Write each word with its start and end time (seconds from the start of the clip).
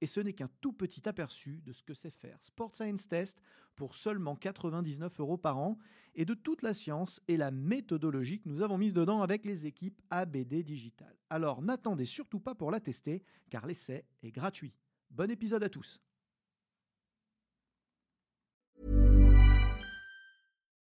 Et 0.00 0.06
ce 0.06 0.20
n'est 0.20 0.32
qu'un 0.32 0.50
tout 0.60 0.72
petit 0.72 1.08
aperçu 1.08 1.60
de 1.64 1.72
ce 1.72 1.82
que 1.82 1.94
c'est 1.94 2.10
faire 2.10 2.38
Sport 2.42 2.74
Science 2.74 3.08
Test 3.08 3.40
pour 3.76 3.94
seulement 3.94 4.36
99 4.36 5.20
euros 5.20 5.36
par 5.36 5.58
an 5.58 5.78
et 6.14 6.24
de 6.24 6.34
toute 6.34 6.62
la 6.62 6.74
science 6.74 7.20
et 7.28 7.36
la 7.36 7.50
méthodologie 7.50 8.40
que 8.40 8.48
nous 8.48 8.62
avons 8.62 8.78
mise 8.78 8.94
dedans 8.94 9.22
avec 9.22 9.44
les 9.44 9.66
équipes 9.66 10.00
ABD 10.10 10.62
Digital. 10.62 11.14
Alors 11.30 11.62
n'attendez 11.62 12.04
surtout 12.04 12.40
pas 12.40 12.54
pour 12.54 12.70
la 12.70 12.80
tester 12.80 13.22
car 13.50 13.66
l'essai 13.66 14.04
est 14.22 14.32
gratuit. 14.32 14.74
Bon 15.10 15.30
épisode 15.30 15.64
à 15.64 15.68
tous. 15.68 16.00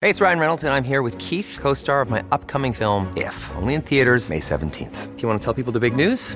Hey, 0.01 0.11
it's 0.11 0.21
Ryan 0.21 0.39
Reynolds 0.39 0.63
and 0.63 0.71
I'm 0.71 0.83
here 0.83 1.01
with 1.01 1.17
Keith, 1.17 1.57
co-star 1.59 1.99
of 2.01 2.11
my 2.11 2.21
upcoming 2.31 2.73
film 2.73 3.11
If, 3.15 3.51
only 3.55 3.73
in 3.73 3.81
theaters 3.81 4.29
May 4.29 4.39
17th. 4.39 5.15
Do 5.15 5.21
you 5.21 5.27
want 5.27 5.41
to 5.41 5.43
tell 5.43 5.55
people 5.55 5.73
the 5.73 5.79
big 5.79 5.95
news? 5.95 6.35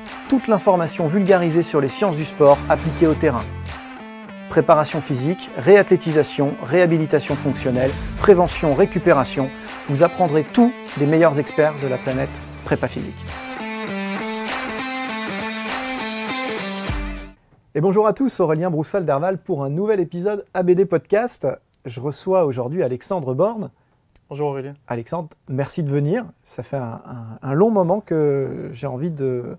Toute 0.31 0.47
l'information 0.47 1.09
vulgarisée 1.09 1.61
sur 1.61 1.81
les 1.81 1.89
sciences 1.89 2.15
du 2.15 2.23
sport 2.23 2.57
appliquées 2.69 3.05
au 3.05 3.15
terrain. 3.15 3.43
Préparation 4.49 5.01
physique, 5.01 5.51
réathlétisation, 5.57 6.53
réhabilitation 6.63 7.35
fonctionnelle, 7.35 7.91
prévention, 8.17 8.73
récupération. 8.73 9.49
Vous 9.89 10.03
apprendrez 10.03 10.45
tout 10.45 10.71
des 10.97 11.05
meilleurs 11.05 11.37
experts 11.37 11.73
de 11.83 11.87
la 11.89 11.97
planète 11.97 12.29
prépa 12.63 12.87
physique. 12.87 13.13
Et 17.75 17.81
bonjour 17.81 18.07
à 18.07 18.13
tous, 18.13 18.39
Aurélien 18.39 18.69
Broussal 18.71 19.05
d'Herval 19.05 19.37
pour 19.37 19.65
un 19.65 19.69
nouvel 19.69 19.99
épisode 19.99 20.45
ABD 20.53 20.85
Podcast. 20.85 21.45
Je 21.85 21.99
reçois 21.99 22.45
aujourd'hui 22.45 22.83
Alexandre 22.83 23.33
Borne. 23.33 23.69
Bonjour 24.29 24.51
Aurélien. 24.51 24.75
Alexandre, 24.87 25.27
merci 25.49 25.83
de 25.83 25.89
venir. 25.89 26.23
Ça 26.45 26.63
fait 26.63 26.77
un, 26.77 27.01
un- 27.05 27.37
un 27.49 27.53
long 27.53 27.69
moment 27.69 27.99
que 27.99 28.69
j'ai 28.71 28.87
envie 28.87 29.11
de, 29.11 29.57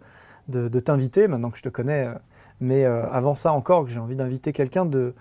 de, 0.53 0.69
de 0.69 0.81
t'inviter, 0.81 1.27
maintenant 1.29 1.51
que 1.51 1.59
je 1.59 1.63
te 1.63 1.69
connais. 1.71 2.07
euh, 2.07 2.15
Mais 2.61 2.85
euh, 2.85 3.05
avant 3.11 3.35
ça 3.35 3.53
encore, 3.53 3.85
que 3.85 3.91
j'ai 3.91 3.99
envie 4.01 4.15
d'inviter 4.17 4.53
quelqu'un 4.53 4.85
de, 4.87 5.15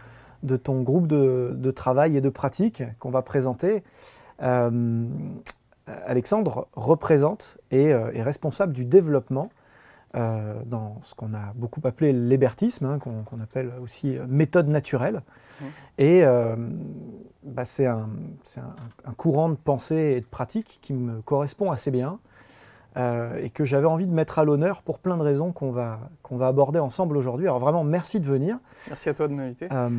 de 0.43 0.57
ton 0.57 0.83
groupe 0.83 1.07
de, 1.07 1.53
de 1.55 1.71
travail 1.71 2.15
et 2.17 2.21
de 2.21 2.29
pratique 2.29 2.83
qu'on 2.99 3.09
va 3.11 3.23
présenter. 3.23 3.83
Euh, 4.43 5.05
Alexandre 6.05 6.67
représente 6.73 7.57
et 7.71 7.91
euh, 7.91 8.11
est 8.13 8.23
responsable 8.23 8.73
du 8.73 8.85
développement 8.85 9.49
dans 10.65 10.97
ce 11.03 11.15
qu'on 11.15 11.33
a 11.33 11.53
beaucoup 11.55 11.79
appelé 11.85 12.11
l'hébertisme, 12.11 12.85
hein, 12.85 12.97
qu'on 12.99 13.39
appelle 13.41 13.71
aussi 13.81 14.19
méthode 14.27 14.67
naturelle. 14.67 15.21
Mmh. 15.61 15.65
Et 15.99 16.23
bah, 17.43 17.63
c'est 17.63 17.85
un, 17.85 18.09
c'est 18.43 18.59
un- 18.59 18.75
un 19.05 19.13
courant 19.13 19.47
de 19.47 19.55
pensée 19.55 20.15
et 20.17 20.19
de 20.19 20.25
pratique 20.25 20.79
qui 20.81 20.91
me 20.93 21.21
correspond 21.21 21.71
assez 21.71 21.91
bien 21.91 22.19
euh, 22.97 23.37
et 23.37 23.49
que 23.49 23.63
j'avais 23.63 23.85
envie 23.87 24.05
de 24.07 24.11
mettre 24.13 24.37
à 24.39 24.43
l'honneur 24.43 24.81
pour 24.81 24.99
plein 24.99 25.15
de 25.17 25.21
raisons 25.21 25.51
qu'on 25.53 25.71
va, 25.71 25.99
qu'on 26.23 26.35
va 26.37 26.47
aborder 26.47 26.79
ensemble 26.79 27.15
aujourd'hui. 27.15 27.47
Alors 27.47 27.59
vraiment, 27.59 27.83
merci 27.85 28.19
de 28.19 28.25
venir. 28.27 28.57
Merci 28.87 29.07
à 29.09 29.13
toi 29.13 29.27
de 29.29 29.33
m'inviter. 29.33 29.69
Euh, 29.71 29.89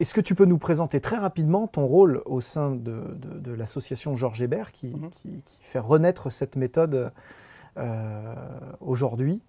Est-ce 0.00 0.14
que 0.14 0.20
tu 0.22 0.34
peux 0.34 0.46
nous 0.46 0.58
présenter 0.58 1.00
très 1.00 1.16
rapidement 1.18 1.66
ton 1.66 1.84
rôle 1.86 2.22
au 2.24 2.40
sein 2.40 2.70
de, 2.70 2.76
de- 3.16 3.38
de 3.38 3.52
l'association 3.52 4.14
Georges 4.14 4.40
Hébert 4.42 4.72
qui, 4.72 4.88
Mhm. 4.94 5.10
qui- 5.10 5.42
qui 5.44 5.58
fait 5.62 5.78
renaître 5.78 6.30
cette 6.32 6.56
méthode 6.56 7.12
euh, 7.78 8.34
aujourd'hui, 8.80 9.42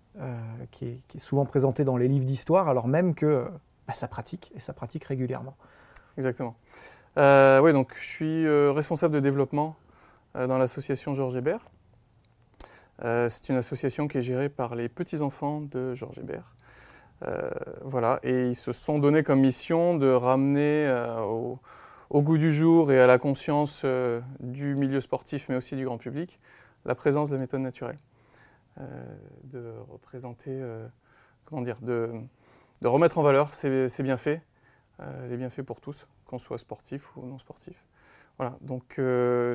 qui, 0.72 0.85
est, 0.85 0.99
qui 1.07 1.17
est 1.17 1.19
souvent 1.19 1.45
présentée 1.45 1.83
dans 1.83 1.97
les 1.97 2.07
livres 2.07 2.25
d'histoire, 2.25 2.67
alors 2.69 2.88
même 2.88 3.16
que 3.16 3.45
bah, 3.88 3.93
ça 3.93 4.07
pratique 4.07 4.51
et 4.55 4.59
ça 4.59 4.72
pratique 4.73 5.03
régulièrement. 5.05 5.55
Exactement. 6.17 6.55
Oui, 7.17 7.73
donc 7.73 7.93
je 7.95 8.05
suis 8.07 8.47
responsable 8.69 9.16
de 9.16 9.19
développement 9.19 9.75
dans 10.35 10.57
l'association 10.57 11.13
Georges 11.13 11.35
Hébert. 11.35 11.59
Euh, 13.01 13.27
c'est 13.29 13.49
une 13.49 13.55
association 13.55 14.07
qui 14.07 14.19
est 14.19 14.21
gérée 14.21 14.49
par 14.49 14.75
les 14.75 14.87
petits-enfants 14.87 15.61
de 15.61 15.95
Georges 15.95 16.19
Hébert. 16.19 16.55
Euh, 17.23 17.49
voilà, 17.83 18.19
et 18.23 18.49
ils 18.49 18.55
se 18.55 18.71
sont 18.71 18.99
donné 18.99 19.23
comme 19.23 19.39
mission 19.39 19.97
de 19.97 20.09
ramener 20.09 20.85
euh, 20.85 21.21
au, 21.21 21.59
goût 22.21 22.37
du 22.37 22.53
jour 22.53 22.91
et 22.91 22.99
à 22.99 23.07
la 23.07 23.17
conscience 23.17 23.85
du 24.39 24.75
milieu 24.75 25.01
sportif, 25.01 25.47
mais 25.49 25.55
aussi 25.55 25.75
du 25.75 25.85
grand 25.85 25.97
public, 25.97 26.39
la 26.85 26.95
présence 26.95 27.29
de 27.29 27.35
la 27.35 27.41
méthode 27.41 27.61
naturelle. 27.61 27.97
De 29.43 29.73
représenter, 29.89 30.61
comment 31.45 31.61
dire, 31.63 31.77
de, 31.81 32.11
de 32.81 32.87
remettre 32.87 33.17
en 33.17 33.23
valeur 33.23 33.53
ces, 33.53 33.89
ces 33.89 34.03
bienfaits, 34.03 34.39
les 35.27 35.37
bienfaits 35.37 35.63
pour 35.63 35.81
tous, 35.81 36.05
qu'on 36.25 36.37
soit 36.37 36.59
sportif 36.59 37.15
ou 37.17 37.25
non 37.25 37.39
sportif. 37.39 37.83
Voilà, 38.37 38.57
donc 38.61 38.99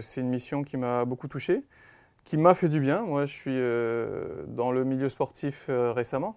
c'est 0.01 0.21
une 0.21 0.29
mission 0.29 0.63
qui 0.63 0.77
m'a 0.77 1.05
beaucoup 1.05 1.29
touché, 1.29 1.63
qui 2.25 2.37
m'a 2.37 2.55
fait 2.55 2.69
du 2.69 2.81
bien. 2.81 3.03
Moi, 3.03 3.27
je 3.27 3.33
suis 3.33 3.55
euh, 3.55 4.45
dans 4.49 4.71
le 4.71 4.85
milieu 4.85 5.09
sportif 5.09 5.67
euh, 5.69 5.93
récemment. 5.93 6.37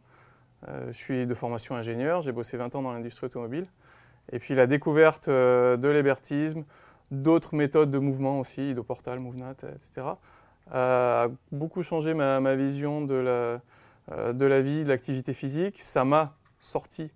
Euh, 0.67 0.87
je 0.87 0.97
suis 0.97 1.25
de 1.25 1.33
formation 1.33 1.75
ingénieur, 1.75 2.21
j'ai 2.21 2.31
bossé 2.31 2.55
20 2.57 2.75
ans 2.75 2.81
dans 2.81 2.93
l'industrie 2.93 3.25
automobile. 3.25 3.67
Et 4.31 4.39
puis 4.39 4.55
la 4.55 4.67
découverte 4.67 5.27
de 5.27 5.87
l'hébertisme, 5.87 6.63
d'autres 7.09 7.55
méthodes 7.55 7.91
de 7.91 7.97
mouvement 7.97 8.39
aussi, 8.39 8.71
Idoportal, 8.71 9.19
Movenat, 9.19 9.55
etc., 9.63 10.07
a 10.71 11.27
beaucoup 11.51 11.81
changé 11.83 12.13
ma, 12.13 12.55
vision 12.55 13.01
de 13.01 13.15
la, 13.15 14.31
de 14.31 14.45
la 14.45 14.61
vie, 14.61 14.83
de 14.83 14.89
l'activité 14.89 15.33
physique. 15.33 15.81
Ça 15.81 16.05
m'a 16.05 16.35
sorti 16.59 17.11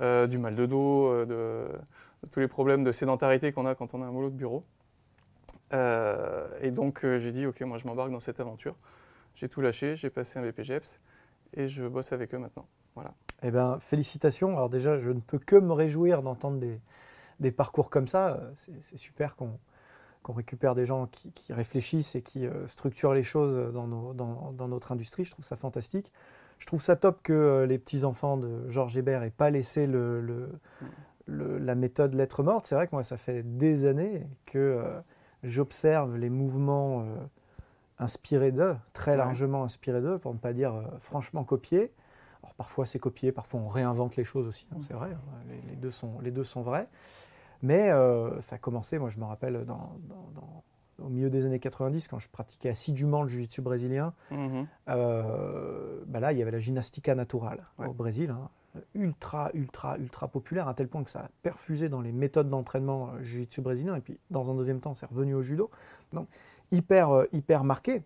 du 0.00 0.38
mal 0.38 0.54
de 0.54 0.64
dos, 0.64 1.26
de, 1.26 1.66
de 2.22 2.30
tous 2.30 2.40
les 2.40 2.48
problèmes 2.48 2.84
de 2.84 2.92
sédentarité 2.92 3.52
qu'on 3.52 3.66
a 3.66 3.74
quand 3.74 3.92
on 3.92 4.02
a 4.02 4.06
un 4.06 4.12
boulot 4.12 4.30
de 4.30 4.36
bureau. 4.36 4.64
Euh, 5.72 6.46
et 6.60 6.70
donc 6.70 7.04
euh, 7.04 7.18
j'ai 7.18 7.32
dit, 7.32 7.46
ok, 7.46 7.60
moi 7.62 7.78
je 7.78 7.86
m'embarque 7.86 8.10
dans 8.10 8.20
cette 8.20 8.40
aventure. 8.40 8.76
J'ai 9.34 9.48
tout 9.48 9.60
lâché, 9.60 9.96
j'ai 9.96 10.10
passé 10.10 10.38
un 10.38 10.42
BPGEPS 10.42 11.00
et 11.54 11.68
je 11.68 11.86
bosse 11.86 12.12
avec 12.12 12.34
eux 12.34 12.38
maintenant. 12.38 12.66
Voilà. 12.94 13.12
Eh 13.42 13.50
bien, 13.50 13.78
félicitations. 13.80 14.56
Alors 14.56 14.70
déjà, 14.70 14.98
je 14.98 15.10
ne 15.10 15.20
peux 15.20 15.38
que 15.38 15.56
me 15.56 15.72
réjouir 15.72 16.22
d'entendre 16.22 16.58
des, 16.58 16.80
des 17.40 17.50
parcours 17.52 17.90
comme 17.90 18.06
ça. 18.06 18.28
Euh, 18.28 18.52
C'est 18.82 18.96
super 18.98 19.36
qu'on 19.36 19.58
qu'on 20.22 20.32
récupère 20.32 20.74
des 20.74 20.86
gens 20.86 21.06
qui, 21.06 21.52
réfléchissent 21.52 22.16
et 22.16 22.20
qui 22.22 22.48
structurent 22.66 23.14
les 23.14 23.22
choses 23.22 23.72
dans, 23.72 23.86
dans- 23.86 24.50
dans 24.52 24.66
notre 24.66 24.90
industrie. 24.90 25.22
Je 25.24 25.30
trouve 25.30 25.44
ça 25.44 25.54
fantastique. 25.54 26.10
Je 26.58 26.66
trouve 26.66 26.82
ça 26.82 26.96
top 26.96 27.22
que 27.22 27.64
les 27.68 27.78
petits-enfants 27.78 28.36
de 28.36 28.68
Georges 28.68 28.96
Hébert 28.96 29.20
n'aient 29.20 29.30
pas 29.30 29.50
laissé 29.50 29.86
le, 29.86 30.50
la 31.28 31.74
méthode 31.76 32.14
lettre 32.14 32.42
morte. 32.42 32.66
C'est 32.66 32.74
vrai 32.74 32.88
que 32.88 32.94
moi, 32.96 33.04
ça 33.04 33.16
fait 33.16 33.44
des 33.44 33.84
années 33.84 34.26
que 34.46 34.82
j'observe 35.46 36.16
les 36.16 36.28
mouvements 36.30 37.00
euh, 37.02 37.16
inspirés 37.98 38.52
d'eux, 38.52 38.76
très 38.92 39.12
Ouais. 39.12 39.16
largement 39.16 39.64
inspirés 39.64 40.00
d'eux, 40.02 40.18
pour 40.18 40.32
ne 40.34 40.38
pas 40.38 40.52
dire 40.52 40.74
euh, 40.74 40.82
franchement 41.00 41.44
copiés. 41.44 41.92
Alors 42.42 42.54
parfois 42.54 42.86
c'est 42.86 42.98
copié, 42.98 43.32
parfois 43.32 43.60
on 43.60 43.68
réinvente 43.68 44.16
les 44.16 44.24
choses 44.24 44.46
aussi, 44.46 44.66
hein, 44.72 44.76
c'est 44.78 44.92
vrai, 44.94 45.10
hein, 45.12 45.38
les, 45.48 45.60
les 45.70 45.76
deux 45.76 45.90
sont, 45.90 46.20
les 46.20 46.30
deux 46.30 46.44
sont 46.44 46.62
vrais. 46.62 46.88
Mais 47.62 47.90
euh, 47.90 48.40
ça 48.40 48.56
a 48.56 48.58
commencé, 48.58 48.98
moi 48.98 49.08
je 49.08 49.18
me 49.18 49.24
rappelle, 49.24 49.64
dans, 49.64 49.96
dans- 50.08 50.28
dans- 50.34 50.62
au 51.04 51.08
milieu 51.08 51.28
des 51.30 51.44
années 51.44 51.58
90, 51.58 52.08
quand 52.08 52.18
je 52.18 52.28
pratiquais 52.30 52.68
assidûment 52.70 53.22
le 53.22 53.28
jiu-jitsu 53.28 53.60
brésilien, 53.62 54.12
Mhm. 54.30 54.66
bah 54.86 56.20
là 56.20 56.32
il 56.32 56.38
y 56.38 56.42
avait 56.42 56.50
la 56.50 56.58
gymnastica 56.58 57.14
naturale 57.14 57.62
Ouais. 57.78 57.86
au 57.86 57.92
Brésil, 57.92 58.30
hein, 58.30 58.48
ultra, 58.94 59.50
ultra, 59.54 59.96
ultra 59.98 60.28
populaire, 60.28 60.68
à 60.68 60.74
tel 60.74 60.88
point 60.88 61.04
que 61.04 61.10
ça 61.10 61.20
a 61.20 61.28
perfusé 61.42 61.88
dans 61.88 62.00
les 62.00 62.12
méthodes 62.12 62.48
d'entraînement 62.48 63.10
euh, 63.10 63.22
jiu-jitsu 63.22 63.60
brésilien, 63.60 63.96
et 63.96 64.00
puis 64.00 64.18
dans 64.30 64.50
un 64.50 64.54
deuxième 64.54 64.80
temps 64.80 64.94
c'est 64.94 65.06
revenu 65.06 65.34
au 65.34 65.42
judo. 65.42 65.70
Donc 66.12 66.28
hyper, 66.70 67.10
euh, 67.10 67.24
hyper 67.32 67.64
marqué. 67.64 68.02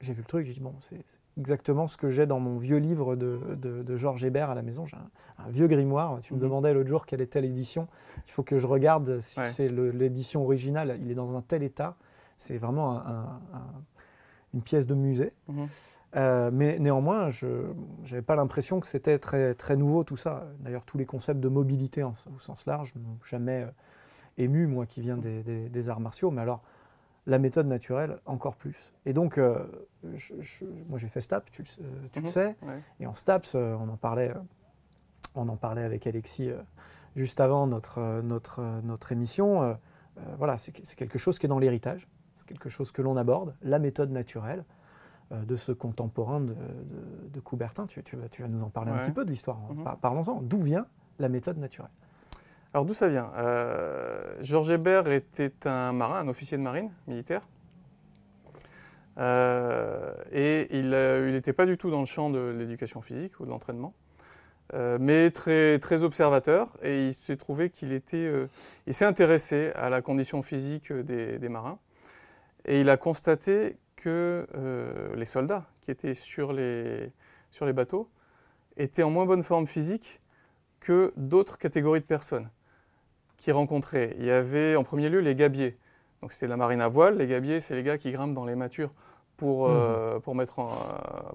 J'ai 0.00 0.12
vu 0.12 0.22
le 0.22 0.26
truc, 0.26 0.46
j'ai 0.46 0.54
dit 0.54 0.60
bon, 0.60 0.74
c'est- 0.80 1.20
exactement 1.38 1.86
ce 1.86 1.96
que 1.96 2.10
j'ai 2.10 2.26
dans 2.26 2.40
mon 2.40 2.58
vieux 2.58 2.76
livre 2.76 3.16
de, 3.16 3.56
de, 3.56 3.96
Georges 3.96 4.22
Hébert 4.24 4.50
à 4.50 4.54
la 4.54 4.62
maison. 4.62 4.84
J'ai 4.84 4.96
un, 5.38 5.48
vieux 5.48 5.66
grimoire. 5.66 6.20
Tu 6.20 6.34
me 6.34 6.38
mhm. 6.38 6.44
demandais 6.44 6.74
l'autre 6.74 6.88
jour 6.88 7.06
quelle 7.06 7.22
était 7.22 7.40
l'édition. 7.40 7.88
Il 8.26 8.32
faut 8.32 8.42
que 8.42 8.58
je 8.58 8.66
regarde 8.66 9.20
si 9.20 9.40
c'est 9.50 9.68
l'édition 9.68 10.42
originale. 10.42 10.98
Il 11.00 11.10
est 11.10 11.14
dans 11.14 11.34
un 11.34 11.40
tel 11.40 11.62
état. 11.62 11.96
C'est 12.36 12.58
vraiment 12.58 13.02
une 14.52 14.60
pièce 14.62 14.86
de 14.86 14.94
musée. 14.94 15.32
Mhm. 15.48 15.68
Euh, 16.14 16.50
mais 16.52 16.78
néanmoins, 16.78 17.30
je 17.30 17.46
n'avais 18.02 18.22
pas 18.22 18.36
l'impression 18.36 18.80
que 18.80 18.86
c'était 18.86 19.18
très, 19.18 19.54
très 19.54 19.76
nouveau 19.76 20.04
tout 20.04 20.16
ça. 20.16 20.46
D'ailleurs, 20.60 20.84
tous 20.84 20.98
les 20.98 21.06
concepts 21.06 21.40
de 21.40 21.48
mobilité 21.48 22.02
au 22.02 22.38
sens 22.38 22.66
large 22.66 22.94
n'ont 22.96 23.18
jamais 23.24 23.62
euh, 23.62 23.70
ému, 24.36 24.66
moi 24.66 24.86
qui 24.86 25.00
viens 25.00 25.16
des, 25.16 25.42
des, 25.42 25.88
arts 25.88 26.00
martiaux. 26.00 26.30
Mais 26.30 26.42
alors, 26.42 26.62
la 27.26 27.38
méthode 27.38 27.66
naturelle, 27.66 28.18
encore 28.26 28.56
plus. 28.56 28.92
Et 29.06 29.12
donc, 29.12 29.38
euh, 29.38 29.64
moi 30.88 30.98
j'ai 30.98 31.08
fait 31.08 31.20
STAPS, 31.20 31.50
tu, 31.50 31.62
tu 31.62 31.80
le 32.16 32.22
mhm. 32.22 32.26
sais. 32.26 32.56
Et 33.00 33.06
en 33.06 33.14
STAPS, 33.14 33.54
on 33.54 33.88
en 33.88 33.96
parlait, 33.96 34.34
on 35.34 35.48
en 35.48 35.56
parlait 35.56 35.84
avec 35.84 36.06
Alexis 36.06 36.50
juste 37.14 37.40
avant 37.40 37.66
notre, 37.66 38.20
notre, 38.22 38.60
notre 38.82 39.12
émission. 39.12 39.78
voilà, 40.36 40.58
c'est 40.58 40.72
quelque 40.72 41.18
chose 41.18 41.38
qui 41.38 41.46
est 41.46 41.48
dans 41.48 41.60
l'héritage. 41.60 42.08
C'est 42.34 42.46
quelque 42.46 42.68
chose 42.68 42.90
que 42.90 43.02
l'on 43.02 43.16
aborde, 43.16 43.54
la 43.62 43.78
méthode 43.78 44.10
naturelle. 44.10 44.64
Euh, 45.32 45.44
de 45.44 45.56
ce 45.56 45.72
contemporain 45.72 46.40
de, 46.40 47.40
Coubertin. 47.40 47.86
Tu, 47.86 48.16
vas, 48.16 48.48
nous 48.48 48.62
en 48.62 48.70
parler 48.70 48.92
un 48.92 48.98
petit 48.98 49.10
peu 49.10 49.24
de 49.24 49.30
l'histoire. 49.30 49.58
Mhm. 49.58 49.84
Parlons-en. 50.00 50.40
D'où 50.42 50.58
vient 50.58 50.86
la 51.18 51.28
méthode 51.28 51.58
naturelle 51.58 51.90
Alors 52.74 52.84
d'où 52.84 52.94
ça 52.94 53.08
vient? 53.08 53.30
Euh, 53.36 54.36
Georges 54.40 54.70
Hébert 54.70 55.08
était 55.08 55.66
un 55.66 55.92
marin, 55.92 56.20
un 56.20 56.28
officier 56.28 56.56
de 56.56 56.62
marine 56.62 56.90
militaire. 57.06 57.42
Euh, 59.18 60.14
et 60.32 60.78
il 60.78 60.90
n'était 60.90 61.52
pas 61.52 61.66
du 61.66 61.76
tout 61.76 61.90
dans 61.90 62.00
le 62.00 62.06
champ 62.06 62.30
de 62.30 62.54
l'éducation 62.56 63.00
physique 63.00 63.40
ou 63.40 63.44
de 63.44 63.50
l'entraînement, 63.50 63.94
mais 64.72 65.30
très, 65.30 65.78
très 65.78 66.02
observateur. 66.02 66.76
Et 66.82 67.08
il 67.08 67.14
s'est 67.14 67.36
trouvé 67.36 67.70
qu'il 67.70 67.92
était, 67.92 68.30
il 68.86 68.94
s'est 68.94 69.04
intéressé 69.04 69.72
à 69.74 69.90
la 69.90 70.02
condition 70.02 70.42
physique 70.42 70.92
des, 70.92 71.38
des 71.38 71.48
marins. 71.48 71.78
Et 72.64 72.80
il 72.80 72.88
a 72.90 72.96
constaté 72.96 73.76
que 74.02 74.46
euh, 74.54 75.14
les 75.14 75.24
soldats 75.24 75.66
qui 75.82 75.90
étaient 75.90 76.14
sur 76.14 76.52
les, 76.52 77.12
sur 77.50 77.66
les 77.66 77.72
bateaux 77.72 78.08
étaient 78.76 79.02
en 79.02 79.10
moins 79.10 79.26
bonne 79.26 79.42
forme 79.42 79.66
physique 79.66 80.20
que 80.80 81.12
d'autres 81.16 81.58
catégories 81.58 82.00
de 82.00 82.06
personnes 82.06 82.50
qui 83.36 83.52
rencontraient. 83.52 84.16
Il 84.18 84.24
y 84.24 84.30
avait 84.30 84.76
en 84.76 84.84
premier 84.84 85.08
lieu 85.08 85.20
les 85.20 85.34
gabiers. 85.34 85.76
Donc 86.20 86.32
c'était 86.32 86.48
la 86.48 86.56
marine 86.56 86.80
à 86.80 86.88
voile. 86.88 87.16
Les 87.16 87.26
gabiers, 87.26 87.60
c'est 87.60 87.74
les 87.74 87.82
gars 87.82 87.98
qui 87.98 88.10
grimpent 88.12 88.34
dans 88.34 88.44
les 88.44 88.56
matures 88.56 88.92
pour, 89.36 89.68
euh, 89.68 90.14
mhm. 90.14 90.20
pour, 90.22 90.34
mettre 90.34 90.54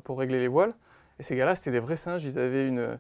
pour 0.04 0.20
régler 0.20 0.40
les 0.40 0.48
voiles. 0.48 0.74
Et 1.20 1.24
ces 1.24 1.36
gars-là, 1.36 1.56
c'était 1.56 1.72
des 1.72 1.80
vrais 1.80 1.96
singes. 1.96 2.24
Ils 2.24 2.38
avaient 2.38 2.68
une, 2.68 3.00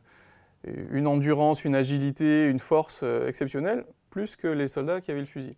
une 0.63 1.07
endurance, 1.07 1.65
une 1.65 1.75
agilité, 1.75 2.47
une 2.47 2.59
force 2.59 3.01
euh, 3.03 3.27
exceptionnelle, 3.27 3.85
plus 4.09 4.35
que 4.35 4.47
les 4.47 4.67
soldats 4.67 5.01
qui 5.01 5.11
avaient 5.11 5.21
le 5.21 5.25
fusil. 5.25 5.55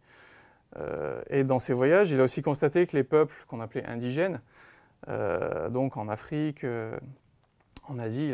Euh, 0.78 1.22
et 1.30 1.44
dans 1.44 1.60
ses 1.60 1.74
voyages, 1.74 2.12
il 2.12 2.20
a 2.20 2.24
aussi 2.24 2.42
constaté 2.42 2.86
que 2.88 2.96
les 2.96 3.04
peuples 3.04 3.36
qu'on 3.48 3.60
appelait 3.60 3.86
indigènes, 3.86 4.42
euh, 5.08 5.70
donc 5.70 5.98
en 5.98 6.08
Afrique, 6.08 6.64
euh, 6.64 6.98
en 7.88 7.98
Asie, 7.98 8.34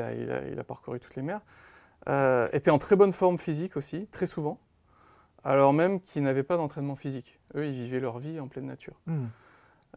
il 0.52 0.60
a, 0.60 0.64
parcouru 0.64 1.00
toutes 1.00 1.16
les 1.16 1.22
mers, 1.22 1.42
étaient 2.54 2.72
en 2.72 2.78
très 2.78 2.96
bonne 2.96 3.14
forme 3.14 3.38
physique 3.38 3.78
aussi, 3.78 4.08
très 4.08 4.26
souvent, 4.26 4.60
alors 5.44 5.74
même 5.74 6.02
qu'ils 6.02 6.24
n'avaient 6.24 6.44
pas 6.44 6.58
d'entraînement 6.58 6.96
physique. 6.96 7.40
Eux, 7.56 7.66
ils 7.66 7.74
vivaient 7.74 8.02
leur 8.02 8.20
vie 8.20 8.40
en 8.40 8.48
pleine 8.48 8.66
nature. 8.66 8.96
Hmm. 9.06 9.28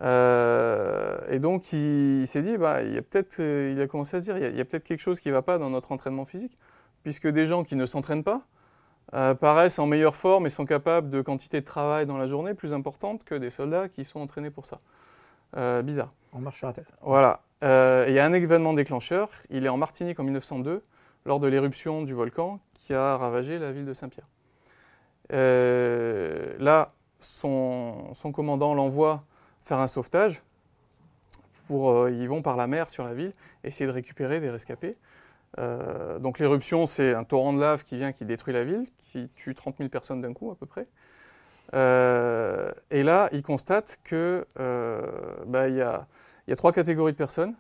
et 0.00 1.38
donc, 1.40 1.72
il, 1.72 2.26
s'est 2.28 2.42
dit, 2.42 2.56
bah, 2.56 2.82
il, 2.82 2.96
a 2.96 3.02
peut-être, 3.02 3.40
il 3.40 3.80
a 3.80 3.88
commencé 3.88 4.16
à 4.16 4.20
se 4.20 4.26
dire, 4.26 4.38
il 4.38 4.56
y 4.56 4.60
a 4.60 4.64
peut-être 4.64 4.84
quelque 4.84 5.00
chose 5.00 5.18
qui 5.18 5.28
ne 5.28 5.34
va 5.34 5.42
pas 5.42 5.58
dans 5.58 5.70
notre 5.70 5.90
entraînement 5.90 6.24
physique, 6.24 6.56
puisque 7.02 7.26
des 7.26 7.48
gens 7.48 7.64
qui 7.64 7.74
ne 7.74 7.84
s'entraînent 7.84 8.24
pas, 8.24 8.46
paraissent 9.12 9.78
en 9.78 9.86
meilleure 9.86 10.16
forme 10.16 10.46
et 10.46 10.50
sont 10.50 10.66
capables 10.66 11.08
de 11.08 11.22
quantité 11.22 11.60
de 11.60 11.66
travail 11.66 12.06
dans 12.06 12.18
la 12.18 12.26
journée 12.26 12.54
plus 12.54 12.74
importante 12.74 13.24
que 13.24 13.34
des 13.34 13.50
soldats 13.50 13.88
qui 13.88 14.04
sont 14.04 14.20
entraînés 14.20 14.50
pour 14.50 14.66
ça. 14.66 14.80
Euh, 15.56 15.82
bizarre. 15.82 16.12
On 16.32 16.40
marche 16.40 16.58
sur 16.58 16.66
la 16.66 16.72
tête. 16.72 16.92
Voilà. 17.00 17.40
Euh, 17.64 18.04
il 18.08 18.14
y 18.14 18.18
a 18.18 18.24
un 18.24 18.32
événement 18.32 18.74
déclencheur. 18.74 19.30
Il 19.50 19.64
est 19.64 19.68
en 19.68 19.76
Martinique 19.76 20.20
en 20.20 20.24
1902, 20.24 20.84
lors 21.24 21.40
de 21.40 21.46
l'éruption 21.46 22.02
du 22.02 22.12
volcan 22.12 22.60
qui 22.74 22.94
a 22.94 23.16
ravagé 23.16 23.58
la 23.58 23.72
ville 23.72 23.86
de 23.86 23.94
Saint-Pierre. 23.94 24.28
là, 25.30 26.92
son, 27.20 28.14
son 28.14 28.32
commandant 28.32 28.74
l'envoie 28.74 29.24
faire 29.64 29.78
un 29.78 29.86
sauvetage. 29.86 30.42
Pour, 31.66 32.08
ils 32.08 32.28
vont 32.28 32.40
par 32.40 32.56
la 32.56 32.66
mer 32.66 32.88
sur 32.88 33.04
la 33.04 33.12
ville, 33.12 33.34
essayer 33.62 33.86
de 33.86 33.92
récupérer 33.92 34.40
des 34.40 34.48
rescapés. 34.48 34.96
Euh, 35.58 36.18
donc 36.18 36.38
l'éruption, 36.38 36.86
c'est 36.86 37.14
un 37.14 37.24
torrent 37.24 37.52
de 37.52 37.60
lave 37.60 37.84
qui 37.84 37.96
vient, 37.96 38.12
qui 38.12 38.24
détruit 38.24 38.54
la 38.54 38.64
ville, 38.64 38.86
qui 38.98 39.30
tue 39.34 39.54
30 39.54 39.76
000 39.78 39.88
personnes 39.88 40.20
d'un 40.20 40.32
coup 40.32 40.50
à 40.50 40.56
peu 40.56 40.66
près. 40.66 40.86
Euh, 41.74 42.70
et 42.90 43.02
là, 43.02 43.28
il 43.32 43.42
constate 43.42 43.98
qu'il 44.06 44.44
euh, 44.58 45.02
bah, 45.46 45.68
y, 45.68 45.80
a, 45.80 46.06
y, 46.46 46.52
a, 46.52 46.56
trois 46.56 46.72
catégories 46.72 47.12
de 47.12 47.16
personnes. 47.16 47.54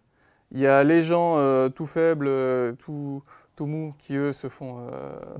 Il 0.50 0.58
y 0.58 0.66
a 0.66 0.82
les 0.82 1.02
gens 1.02 1.36
tout 1.70 1.86
faibles, 1.86 2.30
tout, 2.78 3.22
tout, 3.54 3.66
mous, 3.66 3.94
qui 3.98 4.14
eux 4.16 4.32
se 4.32 4.48
font, 4.48 4.88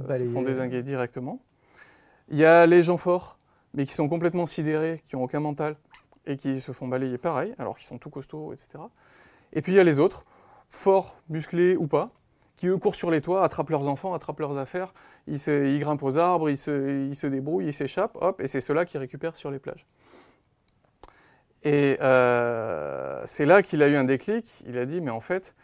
se 0.07 0.25
font 0.27 0.43
désinguer 0.43 0.83
directement. 0.83 1.41
Il 2.29 2.37
y 2.37 2.45
a 2.45 2.67
les 2.67 2.83
gens 2.83 2.99
forts, 2.99 3.39
mais 3.73 3.87
qui 3.87 3.95
sont 3.95 4.07
complètement 4.07 4.47
sidérés, 4.47 5.03
qui 5.07 5.17
n'ont 5.17 5.23
aucun 5.23 5.41
mental, 5.41 5.77
et 6.27 6.37
qui 6.37 6.61
se 6.61 6.73
font 6.73 6.89
balayer 6.89 7.17
pareil, 7.17 7.55
alors 7.59 7.79
qu'ils 7.79 7.87
sont 7.87 7.97
tout 7.97 8.11
costauds, 8.11 8.53
etc. 8.53 8.85
Et 9.55 9.63
puis 9.63 9.73
il 9.73 9.77
y 9.77 9.81
a 9.81 9.85
les 9.85 9.99
autres, 9.99 10.27
forts, 10.69 11.17
musclés 11.31 11.75
ou 11.75 11.87
pas, 11.87 12.13
qui 12.59 12.67
eux 12.67 12.77
courent 12.77 12.97
sur 12.97 13.11
les 13.11 13.23
toits, 13.23 13.45
attrapent 13.45 13.71
leurs 13.71 13.89
enfants, 13.89 14.13
attrapent 14.13 14.41
leurs 14.41 14.59
affaires, 14.59 14.93
ils, 15.29 15.39
se, 15.39 15.79
grimpent 15.79 16.03
aux 16.03 16.19
arbres, 16.19 16.51
ils 16.51 16.59
se, 16.59 17.07
ils 17.07 17.15
se 17.15 17.27
débrouillent, 17.27 17.69
ils 17.69 17.73
s'échappent, 17.73 18.19
hop, 18.21 18.41
et 18.41 18.49
c'est 18.49 18.61
ceux-là 18.61 18.85
qui 18.85 18.99
récupèrent 18.99 19.37
sur 19.37 19.51
les 19.51 19.61
plages. 19.61 19.87
Et 21.63 21.97
euh, 22.03 23.23
c'est 23.27 23.47
là 23.47 23.63
qu'il 23.63 23.83
a 23.83 23.89
eu 23.89 23.97
un 23.97 24.05
déclic, 24.05 24.45
il 24.67 24.77
a 24.77 24.87
dit, 24.87 25.01
mais 25.01 25.13
en 25.13 25.21
fait, 25.21 25.55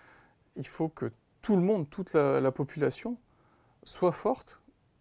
il 0.56 0.66
faut 0.66 0.88
que 0.88 1.10
tout 1.42 1.56
le 1.56 1.62
monde, 1.62 1.90
toute 1.90 2.14
la, 2.14 2.52
population, 2.52 3.18
soit 3.82 4.12
forte, 4.12 4.60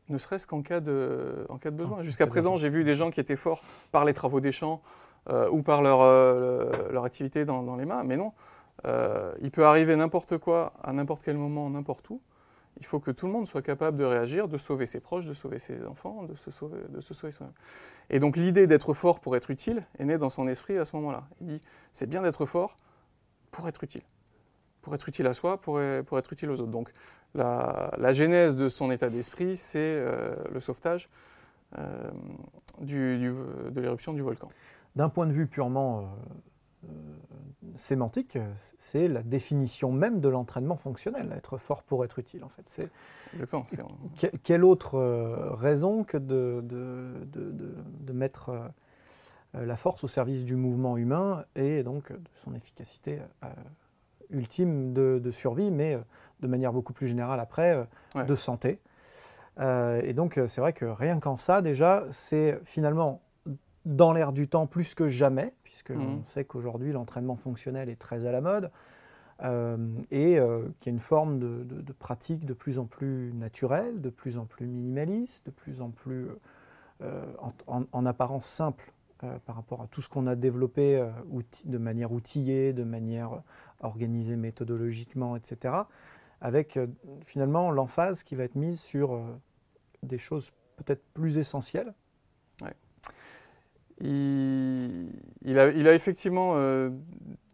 ne 0.10 0.18
serait-ce 0.18 0.48
qu'en 0.48 0.64
cas, 0.64 0.80
de, 0.80 1.46
en 1.50 1.58
cas 1.60 1.70
de 1.70 1.78
besoin. 1.78 2.02
Jusqu'à 2.02 2.28
présent, 2.28 2.58
j'ai 2.58 2.70
vu 2.70 2.84
des 2.84 2.96
gens 2.96 3.12
qui 3.12 3.20
étaient 3.20 3.36
forts 3.36 3.62
par 3.92 4.04
les 4.04 4.14
travaux 4.14 4.40
des 4.40 4.52
champs 4.52 4.82
euh, 5.30 5.48
ou 5.50 5.62
par 5.62 5.84
leur, 5.84 6.02
euh, 6.02 6.72
leur 6.92 7.06
activité 7.06 7.46
dans, 7.46 7.62
dans 7.62 7.76
les 7.76 7.86
mains, 7.86 8.04
mais 8.04 8.18
non, 8.18 8.34
euh, 8.86 9.34
il 9.42 9.52
peut 9.52 9.66
arriver 9.66 9.96
n'importe 9.96 10.38
quoi, 10.38 10.74
à 10.84 10.94
n'importe 10.94 11.24
quel 11.24 11.38
moment, 11.38 11.70
n'importe 11.70 12.10
où. 12.10 12.22
Il 12.80 12.86
faut 12.86 13.00
que 13.00 13.12
tout 13.12 13.28
le 13.28 13.32
monde 13.32 13.46
soit 13.46 13.62
capable 13.62 13.98
de 13.98 14.04
réagir, 14.04 14.48
de 14.48 14.58
sauver 14.58 14.88
ses 14.88 15.00
proches, 15.00 15.26
de 15.26 15.34
sauver 15.34 15.60
ses 15.60 15.86
enfants, 15.86 16.24
de 16.24 16.36
se 16.36 16.50
sauver, 16.50 16.80
de 16.90 17.02
se 17.02 17.14
sauver 17.14 17.32
soi-même. 17.32 17.54
Et 18.10 18.20
donc 18.20 18.36
l'idée 18.36 18.66
d'être 18.66 18.94
fort 18.94 19.20
pour 19.20 19.36
être 19.36 19.52
utile 19.52 19.86
est 20.00 20.06
née 20.06 20.18
dans 20.18 20.30
son 20.30 20.48
esprit 20.48 20.78
à 20.78 20.86
ce 20.86 20.96
moment-là. 20.96 21.26
Il 21.40 21.48
dit, 21.48 21.62
c'est 21.92 22.10
bien 22.10 22.24
d'être 22.24 22.46
fort 22.48 22.76
pour 23.52 23.68
être 23.68 23.84
utile. 23.84 24.02
Pour 24.82 24.96
être 24.96 25.08
utile 25.08 25.28
à 25.28 25.34
soi, 25.34 25.62
pour, 25.62 25.80
pour 26.06 26.18
être 26.18 26.34
utile 26.34 26.50
aux 26.50 26.60
autres. 26.60 26.72
Donc 26.72 26.92
la, 27.36 28.14
genèse 28.14 28.56
de 28.56 28.70
son 28.70 28.92
état 28.92 29.10
d'esprit, 29.10 29.58
c'est 29.58 29.80
euh, 29.80 30.36
le 30.52 30.60
sauvetage 30.60 31.10
euh, 31.78 32.12
de 32.80 33.80
l'éruption 33.80 34.14
du 34.14 34.22
volcan. 34.22 34.48
D'un 34.96 35.10
point 35.10 35.26
de 35.26 35.32
vue 35.32 35.48
purement 35.48 36.16
sémantique, 37.76 38.38
c'est 38.78 39.08
la 39.08 39.24
définition 39.24 39.92
même 39.92 40.20
de 40.20 40.30
l'entraînement 40.30 40.76
fonctionnel, 40.76 41.34
être 41.36 41.58
fort 41.58 41.84
pour 41.84 42.04
être 42.06 42.20
utile 42.20 42.44
en 42.44 42.50
fait. 42.50 42.64
C'est 42.66 42.90
Exactement. 43.34 43.66
quelle 44.44 44.64
autre 44.64 44.96
euh, 44.96 45.52
raison 45.54 46.04
que 46.04 46.18
de, 46.18 46.64
de, 46.64 48.14
mettre 48.14 48.50
euh, 48.50 49.66
la 49.66 49.76
force 49.76 50.04
au 50.04 50.08
service 50.08 50.44
du 50.44 50.56
mouvement 50.56 50.98
humain 50.98 51.46
et 51.56 51.84
donc 51.84 52.12
de 52.12 52.30
son 52.36 52.54
efficacité 52.54 53.20
euh, 53.44 53.48
ultime 54.30 54.94
de, 54.94 55.32
survie, 55.32 55.72
mais 55.72 55.98
de 56.42 56.48
manière 56.48 56.74
beaucoup 56.74 56.94
plus 56.94 57.08
générale 57.08 57.40
après, 57.40 57.88
de 58.16 58.36
santé. 58.36 58.80
et 59.60 60.14
donc 60.14 60.40
c'est 60.48 60.62
vrai 60.62 60.74
que 60.74 60.86
rien 60.86 61.20
qu'en 61.20 61.38
ça 61.38 61.62
déjà, 61.62 62.04
c'est 62.12 62.60
finalement 62.66 63.22
dans 63.86 64.14
l'air 64.14 64.34
du 64.34 64.48
temps 64.48 64.68
plus 64.68 64.96
que 64.96 65.08
jamais, 65.08 65.54
puisque 65.64 65.92
on 65.92 66.24
sait 66.24 66.46
qu'aujourd'hui 66.46 66.92
l'entraînement 66.92 67.36
fonctionnel 67.36 67.90
est 67.90 68.00
très 68.00 68.26
à 68.26 68.32
la 68.32 68.42
mode, 68.42 68.72
euh, 69.44 69.78
et 70.12 70.40
euh, 70.40 70.68
qu'il 70.80 70.92
y 70.92 70.94
a 70.94 70.96
une 70.96 71.02
forme 71.02 71.40
de, 71.40 71.94
pratique 71.94 72.46
de 72.46 72.54
plus 72.54 72.80
en 72.80 72.86
plus 72.86 73.34
naturelle, 73.34 74.00
de 74.00 74.10
plus 74.10 74.38
en 74.38 74.46
plus 74.46 74.68
minimaliste, 74.68 75.46
de 75.48 75.52
plus 75.52 75.82
en 75.82 75.90
plus 75.90 76.30
euh, 77.02 77.26
en, 77.68 78.06
apparence 78.06 78.46
simple 78.46 78.94
par 79.46 79.56
rapport 79.56 79.82
à 79.82 79.88
tout 79.88 80.02
ce 80.02 80.10
qu'on 80.10 80.28
a 80.28 80.36
développé 80.36 81.02
de 81.64 81.78
manière 81.78 82.12
outillée, 82.12 82.74
de 82.74 82.84
manière 82.84 83.42
organisée 83.80 84.36
méthodologiquement, 84.36 85.38
etc., 85.38 85.76
avec 86.42 86.78
finalement 87.26 87.72
l'emphase 87.72 88.24
qui 88.24 88.36
va 88.36 88.44
être 88.44 88.56
mise 88.56 88.82
sur 88.82 89.22
des 90.04 90.18
choses 90.18 90.52
peut-être 90.76 91.06
plus 91.14 91.38
essentielles 91.38 91.94
il, 94.02 95.58
a, 95.58 95.94
effectivement 95.94 96.54
euh, 96.56 96.90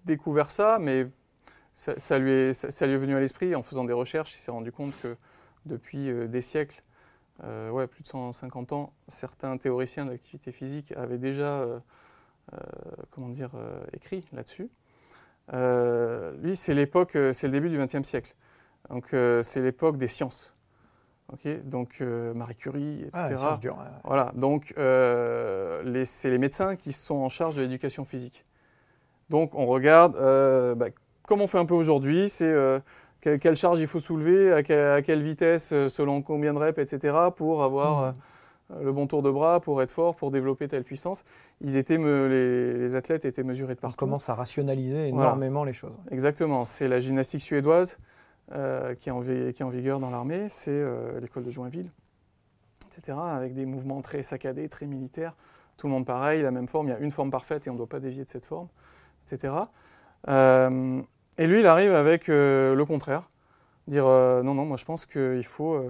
découvert 0.05 0.51
ça, 0.51 0.77
mais 0.79 1.07
ça, 1.73 2.19
lui 2.19 2.31
est, 2.31 2.97
venu 2.97 3.15
à 3.15 3.19
l'esprit 3.19 3.55
en 3.55 3.61
faisant 3.61 3.83
des 3.83 3.93
recherches. 3.93 4.33
Il 4.33 4.37
s'est 4.37 4.51
rendu 4.51 4.71
compte 4.71 4.93
que 5.01 5.15
depuis 5.65 6.11
des 6.27 6.41
siècles, 6.41 6.81
ouais, 7.43 7.87
plus 7.87 8.03
de 8.03 8.07
150 8.07 8.73
ans, 8.73 8.93
certains 9.07 9.57
théoriciens 9.57 10.05
de 10.05 10.11
l'activité 10.11 10.51
physique 10.51 10.91
avaient 10.97 11.17
déjà 11.17 11.65
comment 13.11 13.29
dire, 13.29 13.51
écrit 13.93 14.25
là-dessus. 14.33 14.69
lui, 16.43 16.55
c'est 16.55 16.73
l'époque, 16.73 17.17
c'est 17.33 17.47
le 17.47 17.51
début 17.51 17.69
du 17.69 17.77
XXe 17.77 18.03
siècle. 18.03 18.35
Donc, 18.89 19.09
c'est 19.11 19.61
l'époque 19.61 19.97
des 19.97 20.09
sciences 20.09 20.53
donc 21.63 21.97
euh, 22.01 22.33
Marie 22.33 22.55
Curie, 22.55 23.03
etc. 23.03 23.35
Ah, 23.37 23.59
Voilà, 24.03 24.31
donc 24.35 24.73
euh, 24.77 26.03
c'est 26.05 26.29
les 26.29 26.37
médecins 26.37 26.75
qui 26.75 26.91
sont 26.91 27.15
en 27.15 27.29
charge 27.29 27.55
de 27.55 27.61
l'éducation 27.61 28.05
physique. 28.05 28.43
Donc 29.29 29.53
on 29.53 29.65
regarde, 29.65 30.15
euh, 30.15 30.75
bah, 30.75 30.87
comme 31.23 31.41
on 31.41 31.47
fait 31.47 31.59
un 31.59 31.65
peu 31.65 31.75
aujourd'hui, 31.75 32.29
c'est 32.29 32.53
quelle, 33.21 33.55
charge 33.55 33.79
il 33.79 33.87
faut 33.87 33.99
soulever, 33.99 34.51
à, 34.51 35.01
quelle 35.01 35.21
vitesse, 35.21 35.69
selon 35.87 36.21
combien 36.21 36.53
de 36.53 36.59
reps, 36.59 36.79
etc. 36.79 37.15
pour 37.35 37.63
avoir 37.63 38.13
mmh. 38.13 38.83
le 38.83 38.91
bon 38.91 39.05
tour 39.05 39.21
de 39.21 39.29
bras, 39.29 39.59
pour 39.59 39.81
être 39.83 39.91
fort, 39.91 40.15
pour 40.15 40.31
développer 40.31 40.67
telle 40.67 40.83
puissance. 40.83 41.23
Ils 41.61 41.77
étaient 41.77 41.97
les, 41.97 42.95
athlètes 42.95 43.25
étaient 43.25 43.43
mesurés 43.43 43.75
de 43.75 43.79
partout. 43.79 44.03
On 44.03 44.05
commence 44.05 44.29
à 44.29 44.33
rationaliser 44.33 45.09
énormément 45.09 45.63
les 45.63 45.73
choses. 45.73 45.93
Exactement, 46.09 46.65
c'est 46.65 46.87
la 46.87 46.99
gymnastique 46.99 47.41
suédoise 47.41 47.97
euh, 48.51 48.95
qui, 48.95 49.09
est 49.09 49.11
en, 49.11 49.69
vigueur 49.69 49.99
dans 49.99 50.09
l'armée, 50.09 50.49
c'est 50.49 50.71
euh, 50.71 51.19
l'école 51.19 51.43
de 51.43 51.51
Joinville, 51.51 51.91
etc., 52.87 53.15
avec 53.21 53.53
des 53.53 53.67
mouvements 53.67 54.01
très 54.01 54.23
saccadés, 54.23 54.67
très 54.69 54.87
militaires. 54.87 55.35
Tout 55.77 55.85
le 55.85 55.93
monde 55.93 56.05
pareil, 56.05 56.41
la 56.41 56.49
même 56.49 56.67
forme, 56.67 56.87
il 56.87 56.91
y 56.91 56.93
a 56.93 56.99
une 56.99 57.11
forme 57.11 57.29
parfaite 57.29 57.67
et 57.67 57.69
on 57.69 57.73
ne 57.73 57.77
doit 57.77 57.87
pas 57.87 57.99
dévier 57.99 58.23
de 58.23 58.29
cette 58.29 58.47
forme, 58.47 58.67
etc. 59.25 59.53
Euh, 60.29 61.01
et 61.37 61.45
lui, 61.45 61.59
il 61.59 61.67
arrive 61.67 61.93
avec 61.93 62.27
le 62.27 62.83
contraire, 62.87 63.29
dire 63.87 64.05
non, 64.05 64.55
non, 64.55 64.65
moi 64.65 64.77
je 64.77 64.85
pense 64.85 65.05
qu'il 65.05 65.45
faut, 65.45 65.81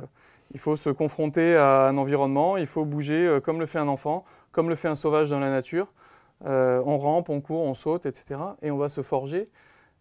il 0.53 0.59
faut 0.59 0.75
se 0.75 0.89
confronter 0.89 1.55
à 1.55 1.87
un 1.87 1.97
environnement, 1.97 2.57
il 2.57 2.67
faut 2.67 2.85
bouger 2.85 3.39
comme 3.43 3.59
le 3.59 3.65
fait 3.65 3.79
un 3.79 3.87
enfant, 3.87 4.25
comme 4.51 4.69
le 4.69 4.75
fait 4.75 4.89
un 4.89 4.95
sauvage 4.95 5.29
dans 5.31 5.39
la 5.39 5.49
nature. 5.49 5.91
on 6.45 6.97
rampe, 6.99 7.29
on 7.29 7.41
court, 7.41 7.63
on 7.63 7.73
saute, 7.73 8.05
etc. 8.05 8.39
Et 8.61 8.69
on 8.69 8.77
va 8.77 8.89
se 8.89 9.01
forger 9.01 9.49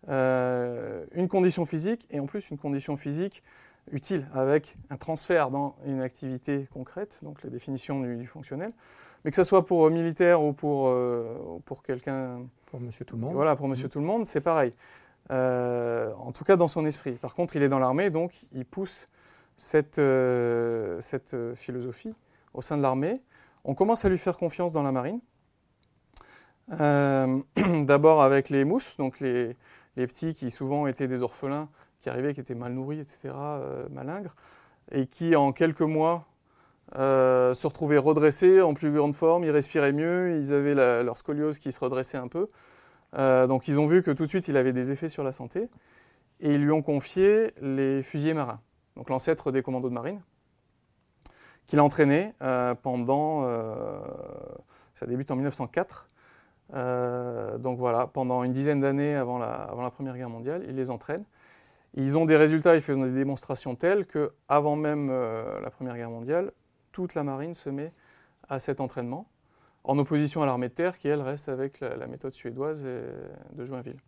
euh, 0.09 1.05
une 1.13 1.29
condition 1.29 1.67
physique 1.67 2.07
et 2.11 2.19
en 2.19 2.27
plus 2.27 2.51
une 2.51 2.59
condition 2.59 2.97
physique 2.97 3.43
utile 3.93 4.27
avec 4.33 4.77
un 4.91 4.97
transfert 4.97 5.51
dans 5.51 5.77
une 5.87 6.01
activité 6.01 6.67
concrète, 6.73 7.19
donc 7.23 7.43
la 7.43 7.51
définition 7.51 8.01
du, 8.01 8.27
fonctionnel. 8.27 8.71
Mais 9.25 9.31
que 9.31 9.37
ce 9.37 9.45
soit 9.45 9.67
pour 9.67 9.91
militaire 9.91 10.43
ou 10.43 10.53
pour, 10.53 10.89
euh, 10.89 11.59
pour 11.65 11.83
quelqu'un. 11.83 12.41
Pour 12.67 12.81
monsieur 12.81 13.05
tout 13.05 13.17
le 13.17 13.23
monde. 13.23 13.35
Voilà, 13.35 13.57
pour 13.57 13.67
monsieur 13.67 13.87
mmh. 13.87 13.91
tout 13.91 14.01
le 14.01 14.05
monde, 14.05 14.27
c'est 14.27 14.43
pareil. 14.43 14.73
Euh, 15.31 16.13
en 16.15 16.33
tout 16.33 16.45
cas 16.45 16.57
dans 16.57 16.69
son 16.69 16.85
esprit. 16.87 17.13
Par 17.13 17.35
contre, 17.35 17.57
il 17.57 17.63
est 17.63 17.69
dans 17.69 17.79
l'armée, 17.79 18.11
donc 18.11 18.33
il 18.53 18.65
pousse 18.65 19.09
cette, 19.57 20.01
cette 21.01 21.37
philosophie 21.55 22.15
au 22.55 22.63
sein 22.63 22.77
de 22.77 22.83
l'armée. 22.83 23.21
On 23.65 23.75
commence 23.75 24.05
à 24.05 24.09
lui 24.09 24.19
faire 24.19 24.37
confiance 24.39 24.73
dans 24.73 24.83
la 24.83 24.93
marine. 24.93 25.21
D'abord 27.87 28.23
avec 28.23 28.51
les 28.51 28.65
mousses, 28.65 28.97
donc 28.99 29.21
les, 29.21 29.57
les 29.99 30.07
petits 30.07 30.33
qui 30.33 30.51
souvent 30.51 30.87
étaient 30.87 31.09
des 31.09 31.23
orphelins, 31.23 31.69
qui 32.01 32.09
arrivaient, 32.09 32.33
qui 32.33 32.41
étaient 32.41 32.55
mal 32.55 32.73
nourris, 32.73 33.01
etc., 33.01 33.35
euh, 33.35 33.87
malingres, 33.91 34.35
et 34.93 35.07
qui 35.07 35.37
en 35.37 35.53
quelques 35.53 35.83
mois 35.83 36.27
euh, 36.97 37.53
se 37.53 37.67
retrouvaient 37.67 37.99
redressés, 37.99 38.63
en 38.63 38.75
plus 38.75 38.93
grande 38.93 39.15
forme, 39.15 39.45
ils 39.45 39.51
respiraient 39.51 39.93
mieux, 39.93 40.39
ils 40.39 40.55
avaient 40.55 40.75
leur 40.75 41.17
scoliose 41.17 41.59
qui 41.59 41.73
se 41.73 41.81
redressait 41.81 42.17
un 42.17 42.29
peu. 42.29 42.49
Euh, 43.19 43.47
donc 43.47 43.69
ils 43.69 43.81
ont 43.81 43.87
vu 43.87 44.03
que 44.03 44.11
tout 44.11 44.25
de 44.25 44.29
suite 44.29 44.49
il 44.49 44.57
avait 44.57 44.73
des 44.73 44.91
effets 44.91 45.09
sur 45.09 45.25
la 45.25 45.33
santé, 45.33 45.69
et 46.41 46.55
ils 46.55 46.63
lui 46.63 46.71
ont 46.71 46.83
confié 46.83 47.53
les 47.61 48.03
fusiliers 48.03 48.35
marins, 48.35 48.61
donc 48.97 49.11
l'ancêtre 49.11 49.51
des 49.51 49.63
commandos 49.63 49.89
de 49.89 49.95
marine, 49.95 50.23
qu'il 51.67 51.81
a 51.81 51.85
entraîné 51.85 52.33
pendant, 52.83 53.45
ça 54.95 55.07
débute 55.07 55.31
en 55.31 55.37
1904, 55.37 56.08
euh, 56.75 57.57
donc 57.59 57.79
voilà, 57.79 58.07
pendant 58.07 58.45
une 58.45 58.53
dizaine 58.53 58.81
d'années 58.81 59.15
avant 59.15 59.39
la, 59.39 59.53
avant 59.53 59.89
Première 59.91 60.17
Guerre 60.17 60.31
mondiale, 60.31 60.65
ils 60.69 60.77
les 60.77 60.91
entraînent. 60.91 61.25
Ils 61.95 62.19
ont 62.19 62.27
des 62.27 62.37
résultats, 62.37 62.75
ils 62.77 62.83
font 62.83 63.03
des 63.03 63.13
démonstrations 63.13 63.75
telles 63.75 64.07
qu'avant 64.07 64.77
même 64.77 65.09
euh, 65.11 65.61
la 65.61 65.71
Première 65.71 65.97
Guerre 65.97 66.11
mondiale, 66.11 66.53
toute 66.93 67.15
la 67.15 67.23
marine 67.23 67.55
se 67.55 67.71
met 67.71 67.93
à 68.49 68.59
cet 68.59 68.81
entraînement, 68.81 69.27
en 69.85 69.99
opposition 69.99 70.43
à 70.43 70.47
l'armée 70.47 70.69
de 70.69 70.75
terre 70.75 70.99
qui, 70.99 71.09
elle, 71.09 71.23
reste 71.23 71.49
avec 71.49 71.81
la, 71.81 72.07
méthode 72.07 72.35
suédoise 72.35 72.83
de 72.83 73.67
Joinville. 73.67 73.99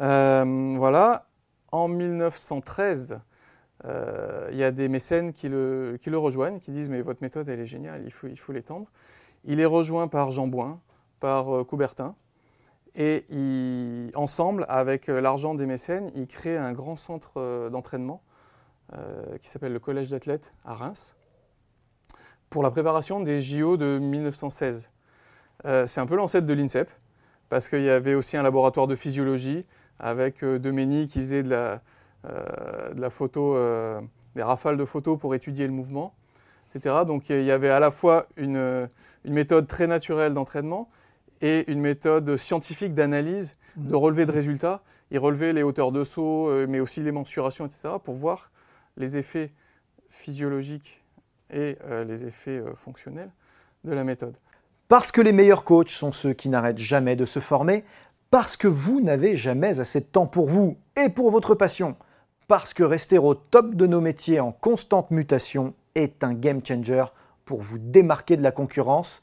Euh, 0.00 0.74
voilà, 0.76 1.26
en 1.72 1.88
1913, 1.88 3.20
il 3.84 4.56
y 4.56 4.64
a 4.64 4.70
des 4.70 4.88
mécènes 4.88 5.32
qui 5.32 5.48
le, 5.48 5.98
rejoignent, 6.14 6.58
qui 6.58 6.70
disent 6.70 6.88
mais 6.88 7.00
votre 7.00 7.22
méthode 7.22 7.48
elle 7.48 7.60
est 7.60 7.66
géniale, 7.66 8.02
il 8.04 8.12
faut, 8.12 8.26
il 8.26 8.38
faut 8.38 8.52
l'étendre. 8.52 8.90
Il 9.44 9.60
est 9.60 9.66
rejoint 9.66 10.08
par 10.08 10.30
Jean 10.30 10.46
Bouin, 10.46 10.80
par 11.20 11.54
euh, 11.54 11.64
Coubertin. 11.64 12.14
Et 12.94 13.24
ensemble, 14.14 14.66
avec 14.68 15.08
euh, 15.08 15.20
l'argent 15.20 15.54
des 15.54 15.66
mécènes, 15.66 16.10
ils 16.14 16.26
créent 16.26 16.56
un 16.56 16.72
grand 16.72 16.96
centre 16.96 17.32
euh, 17.36 17.70
d'entraînement 17.70 18.22
qui 19.42 19.50
s'appelle 19.50 19.74
le 19.74 19.80
Collège 19.80 20.08
d'athlètes 20.08 20.54
à 20.64 20.74
Reims 20.74 21.14
pour 22.48 22.62
la 22.62 22.70
préparation 22.70 23.20
des 23.20 23.42
JO 23.42 23.76
de 23.76 23.98
1916. 23.98 24.90
c'est 25.84 26.00
un 26.00 26.06
peu 26.06 26.16
l'ancêtre 26.16 26.46
de 26.46 26.54
l'INSEP, 26.54 26.90
parce 27.50 27.68
qu'il 27.68 27.82
y 27.82 27.90
avait 27.90 28.14
aussi 28.14 28.38
un 28.38 28.42
laboratoire 28.42 28.86
de 28.86 28.96
physiologie 28.96 29.66
avec 29.98 30.42
Demény 30.42 31.06
qui 31.06 31.18
faisait 31.18 31.42
de 31.42 31.50
la, 31.50 31.82
de 32.24 32.98
la 32.98 33.10
photo, 33.10 33.58
des 34.34 34.42
rafales 34.42 34.78
de 34.78 34.86
photos 34.86 35.18
pour 35.18 35.34
étudier 35.34 35.66
le 35.66 35.74
mouvement, 35.74 36.14
etc. 36.74 37.04
Donc 37.06 37.28
il 37.28 37.44
y 37.44 37.50
avait 37.50 37.68
à 37.68 37.80
la 37.80 37.90
fois 37.90 38.24
une, 38.38 38.88
une 39.26 39.34
méthode 39.34 39.66
très 39.66 39.86
naturelle 39.86 40.32
d'entraînement 40.32 40.88
et 41.40 41.70
une 41.70 41.80
méthode 41.80 42.36
scientifique 42.36 42.94
d'analyse, 42.94 43.56
de 43.76 43.94
mmh. 43.94 43.96
relevé 43.96 44.26
de 44.26 44.32
résultats. 44.32 44.82
Il 45.10 45.18
relevait 45.18 45.52
les 45.52 45.62
hauteurs 45.62 45.92
de 45.92 46.04
saut, 46.04 46.48
euh, 46.48 46.66
mais 46.68 46.80
aussi 46.80 47.02
les 47.02 47.12
mensurations, 47.12 47.66
etc., 47.66 47.94
pour 48.02 48.14
voir 48.14 48.50
les 48.96 49.16
effets 49.16 49.52
physiologiques 50.08 51.02
et 51.50 51.78
euh, 51.84 52.04
les 52.04 52.26
effets 52.26 52.58
euh, 52.58 52.74
fonctionnels 52.74 53.30
de 53.84 53.92
la 53.92 54.04
méthode. 54.04 54.36
Parce 54.88 55.12
que 55.12 55.20
les 55.20 55.32
meilleurs 55.32 55.64
coachs 55.64 55.90
sont 55.90 56.12
ceux 56.12 56.32
qui 56.32 56.48
n'arrêtent 56.48 56.78
jamais 56.78 57.16
de 57.16 57.26
se 57.26 57.40
former, 57.40 57.84
parce 58.30 58.56
que 58.56 58.68
vous 58.68 59.00
n'avez 59.00 59.36
jamais 59.36 59.80
assez 59.80 60.00
de 60.00 60.06
temps 60.06 60.26
pour 60.26 60.46
vous 60.48 60.76
et 60.96 61.08
pour 61.08 61.30
votre 61.30 61.54
passion, 61.54 61.96
parce 62.46 62.74
que 62.74 62.82
rester 62.82 63.18
au 63.18 63.34
top 63.34 63.74
de 63.74 63.86
nos 63.86 64.00
métiers 64.00 64.40
en 64.40 64.52
constante 64.52 65.10
mutation 65.10 65.74
est 65.94 66.24
un 66.24 66.34
game 66.34 66.60
changer 66.64 67.04
pour 67.44 67.62
vous 67.62 67.78
démarquer 67.78 68.36
de 68.36 68.42
la 68.42 68.52
concurrence 68.52 69.22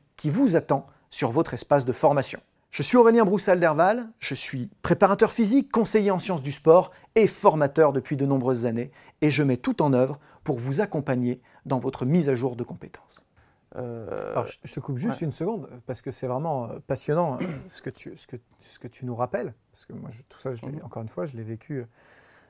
qui 0.21 0.29
vous 0.29 0.55
attend 0.55 0.85
sur 1.09 1.31
votre 1.31 1.55
espace 1.55 1.83
de 1.83 1.91
formation. 1.91 2.39
Je 2.69 2.83
suis 2.83 2.95
Aurélien 2.95 3.25
Broussal-Derval, 3.25 4.07
je 4.19 4.35
suis 4.35 4.69
préparateur 4.83 5.31
physique, 5.31 5.71
conseiller 5.71 6.11
en 6.11 6.19
sciences 6.19 6.43
du 6.43 6.51
sport 6.51 6.91
et 7.15 7.25
formateur 7.25 7.91
depuis 7.91 8.17
de 8.17 8.27
nombreuses 8.27 8.67
années, 8.67 8.91
et 9.21 9.31
je 9.31 9.41
mets 9.41 9.57
tout 9.57 9.81
en 9.81 9.93
œuvre 9.93 10.19
pour 10.43 10.59
vous 10.59 10.79
accompagner 10.79 11.41
dans 11.65 11.79
votre 11.79 12.05
mise 12.05 12.29
à 12.29 12.35
jour 12.35 12.55
de 12.55 12.63
compétences. 12.63 13.25
Euh, 13.77 14.33
Alors, 14.33 14.45
je, 14.45 14.71
te 14.71 14.79
coupe 14.79 14.97
juste 14.97 15.21
une 15.21 15.31
seconde, 15.31 15.67
parce 15.87 16.03
que 16.03 16.11
c'est 16.11 16.27
vraiment 16.27 16.65
euh, 16.65 16.77
passionnant 16.85 17.39
hein, 17.41 17.45
ce, 17.67 17.81
que 17.81 17.89
tu, 17.89 18.15
ce, 18.15 18.27
que, 18.27 18.35
ce 18.59 18.77
que 18.77 18.87
tu 18.87 19.07
nous 19.07 19.15
rappelles, 19.15 19.55
parce 19.71 19.87
que 19.87 19.93
moi, 19.93 20.11
tout 20.29 20.37
ça, 20.37 20.53
je 20.53 20.63
mhm. 20.63 20.81
encore 20.83 21.01
une 21.01 21.09
fois, 21.09 21.25
je 21.25 21.35
l'ai 21.35 21.43
vécu 21.43 21.83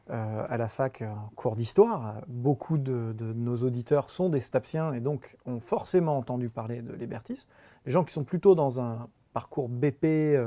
à 0.09 0.57
la 0.57 0.67
fac 0.67 1.03
en 1.03 1.29
cours 1.35 1.55
d'histoire. 1.55 2.15
Beaucoup 2.27 2.77
de, 2.77 3.15
nos 3.33 3.55
auditeurs 3.57 4.09
sont 4.09 4.29
des 4.29 4.41
stapsiens 4.41 4.93
et 4.93 4.99
donc 4.99 5.37
ont 5.45 5.59
forcément 5.59 6.17
entendu 6.17 6.49
parler 6.49 6.81
de 6.81 6.93
l'hébertisme. 6.93 7.47
Les 7.85 7.91
gens 7.91 8.03
qui 8.03 8.11
sont 8.11 8.23
plutôt 8.23 8.53
dans 8.53 8.81
un 8.81 9.07
parcours 9.33 9.69
BP 9.69 10.37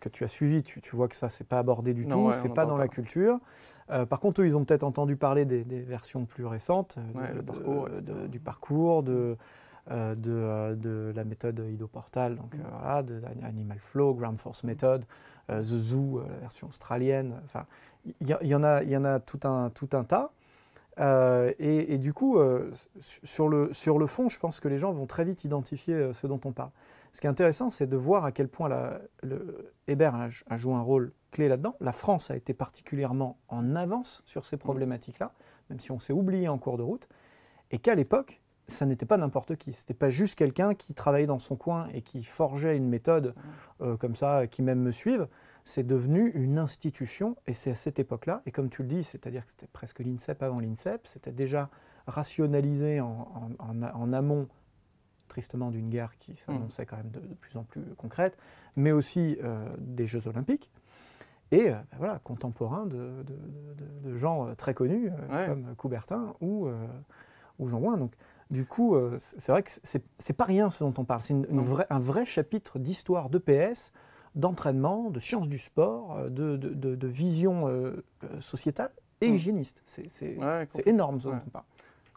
que 0.00 0.08
tu 0.08 0.22
as 0.22 0.28
suivi, 0.28 0.62
tu, 0.62 0.80
vois 0.94 1.08
que 1.08 1.16
ça, 1.16 1.28
c'est 1.28 1.46
pas 1.46 1.58
abordé 1.58 1.92
du 1.92 2.06
tout, 2.06 2.30
c'est 2.32 2.54
pas 2.54 2.66
dans 2.66 2.76
la 2.76 2.88
culture. 2.88 3.40
par 3.88 4.20
contre, 4.20 4.42
eux, 4.42 4.46
ils 4.46 4.56
ont 4.56 4.64
peut-être 4.64 4.84
entendu 4.84 5.16
parler 5.16 5.44
des, 5.44 5.80
versions 5.80 6.24
plus 6.24 6.46
récentes 6.46 6.98
du 8.28 8.38
parcours, 8.38 9.02
de, 9.02 9.36
euh, 9.90 10.14
euh, 10.26 10.76
de, 10.76 11.12
la 11.12 11.24
méthode 11.24 11.60
idoportal, 11.68 12.36
donc 12.36 12.54
euh, 12.54 12.58
voilà, 12.70 13.02
de 13.02 13.20
Animal 13.42 13.78
Flow, 13.80 14.14
Ground 14.14 14.38
Force 14.38 14.62
Method, 14.62 15.04
The 15.48 15.62
Zoo, 15.64 16.20
la 16.20 16.38
version 16.38 16.68
australienne. 16.68 17.34
Enfin, 17.44 17.66
il 18.20 18.28
y, 18.28 18.54
en 18.54 18.62
a, 18.62 18.82
il 18.82 18.90
y 18.90 18.96
en 18.96 19.04
a 19.04 19.20
tout 19.20 19.40
un, 19.44 19.70
tout 19.70 19.88
un 19.92 20.04
tas. 20.04 20.30
Et, 21.58 21.98
du 21.98 22.12
coup, 22.12 22.38
sur, 23.00 23.48
le, 23.48 23.72
sur 23.72 23.98
le 23.98 24.06
fond, 24.06 24.28
je 24.28 24.38
pense 24.38 24.60
que 24.60 24.68
les 24.68 24.78
gens 24.78 24.92
vont 24.92 25.06
très 25.06 25.24
vite 25.24 25.44
identifier 25.44 26.12
ce 26.12 26.26
dont 26.26 26.40
on 26.44 26.52
parle. 26.52 26.70
Ce 27.12 27.20
qui 27.20 27.26
est 27.26 27.30
intéressant, 27.30 27.68
c'est 27.70 27.86
de 27.86 27.96
voir 27.96 28.24
à 28.24 28.32
quel 28.32 28.48
point 28.48 28.68
la, 28.68 29.00
le, 29.22 29.72
Hébert 29.86 30.14
a, 30.14 30.56
joué 30.56 30.74
un 30.74 30.80
rôle 30.80 31.12
clé 31.30 31.48
là-dedans. 31.48 31.76
La 31.80 31.92
France 31.92 32.30
a 32.30 32.36
été 32.36 32.54
particulièrement 32.54 33.38
en 33.48 33.76
avance 33.76 34.22
sur 34.24 34.46
ces 34.46 34.56
problématiques-là, 34.56 35.32
même 35.68 35.78
si 35.78 35.92
on 35.92 35.98
s'est 35.98 36.14
oublié 36.14 36.48
en 36.48 36.58
cours 36.58 36.78
de 36.78 36.82
route, 36.82 37.08
et 37.70 37.78
qu'à 37.78 37.94
l'époque, 37.94 38.40
ça 38.66 38.86
n'était 38.86 39.04
pas 39.04 39.18
n'importe 39.18 39.56
qui. 39.56 39.74
C'était 39.74 39.94
pas 39.94 40.08
juste 40.08 40.36
quelqu'un 40.36 40.74
qui 40.74 40.94
travaillait 40.94 41.26
dans 41.26 41.38
son 41.38 41.56
coin 41.56 41.88
et 41.92 42.00
qui 42.00 42.24
forgeait 42.24 42.76
une 42.76 42.88
méthode 42.88 43.34
euh, 43.82 43.96
comme 43.96 44.14
ça, 44.14 44.46
qui 44.46 44.62
même 44.62 44.80
me 44.80 44.90
suivent. 44.90 45.28
C'est 45.64 45.86
devenu 45.86 46.30
une 46.30 46.58
institution 46.58 47.36
et 47.46 47.54
c'est 47.54 47.70
à 47.70 47.74
cette 47.74 47.98
époque-là. 47.98 48.42
Et 48.46 48.50
comme 48.50 48.68
tu 48.68 48.82
le 48.82 48.88
dis, 48.88 49.04
c'est-à-dire 49.04 49.44
que 49.44 49.50
c'était 49.50 49.68
presque 49.68 50.00
l'INSEP 50.00 50.42
avant 50.42 50.60
l'INSEP, 50.60 51.06
c'était 51.06 51.32
déjà 51.32 51.70
rationalisé 52.06 53.00
en, 53.00 54.12
amont, 54.12 54.48
tristement, 55.28 55.70
d'une 55.70 55.88
guerre 55.88 56.18
qui 56.18 56.34
s'annonçait 56.36 56.84
quand 56.84 56.96
même 56.96 57.10
de, 57.10 57.20
plus 57.40 57.56
en 57.56 57.62
plus 57.62 57.82
concrète, 57.96 58.36
mais 58.74 58.90
aussi 58.90 59.38
euh, 59.42 59.64
des 59.78 60.06
Jeux 60.06 60.26
Olympiques. 60.26 60.70
Et 61.52 61.68
euh, 61.68 61.74
ben 61.92 61.98
voilà, 61.98 62.18
contemporain 62.24 62.86
de, 62.86 63.24
gens 64.16 64.54
très 64.56 64.74
connus 64.74 65.10
comme 65.46 65.74
Coubertin 65.76 66.34
ou, 66.40 66.68
ou 67.58 67.68
Jean 67.68 67.78
Ouin. 67.78 67.96
Donc, 67.96 68.12
du 68.52 68.66
coup, 68.66 68.94
euh, 68.94 69.16
c'est 69.18 69.50
vrai 69.50 69.62
que 69.62 69.70
c'est 69.70 70.36
pas 70.36 70.44
rien 70.44 70.68
ce 70.68 70.84
dont 70.84 70.92
on 70.98 71.04
parle. 71.04 71.22
C'est 71.22 71.34
un 71.90 71.98
vrai 71.98 72.26
chapitre 72.26 72.78
d'histoire 72.78 73.30
de 73.30 73.38
PS, 73.38 73.92
d'entraînement, 74.34 75.10
de 75.10 75.20
sciences 75.20 75.48
du 75.48 75.58
sport, 75.58 76.16
euh, 76.18 76.28
de, 76.30 77.06
vision 77.06 77.68
euh, 77.68 78.02
sociétale 78.40 78.90
et 79.20 79.30
mm. 79.30 79.34
hygiéniste. 79.34 79.82
C'est 79.86 80.86
énorme 80.86 81.20
ce 81.20 81.28
dont 81.28 81.38
on 81.46 81.50
parle. 81.50 81.64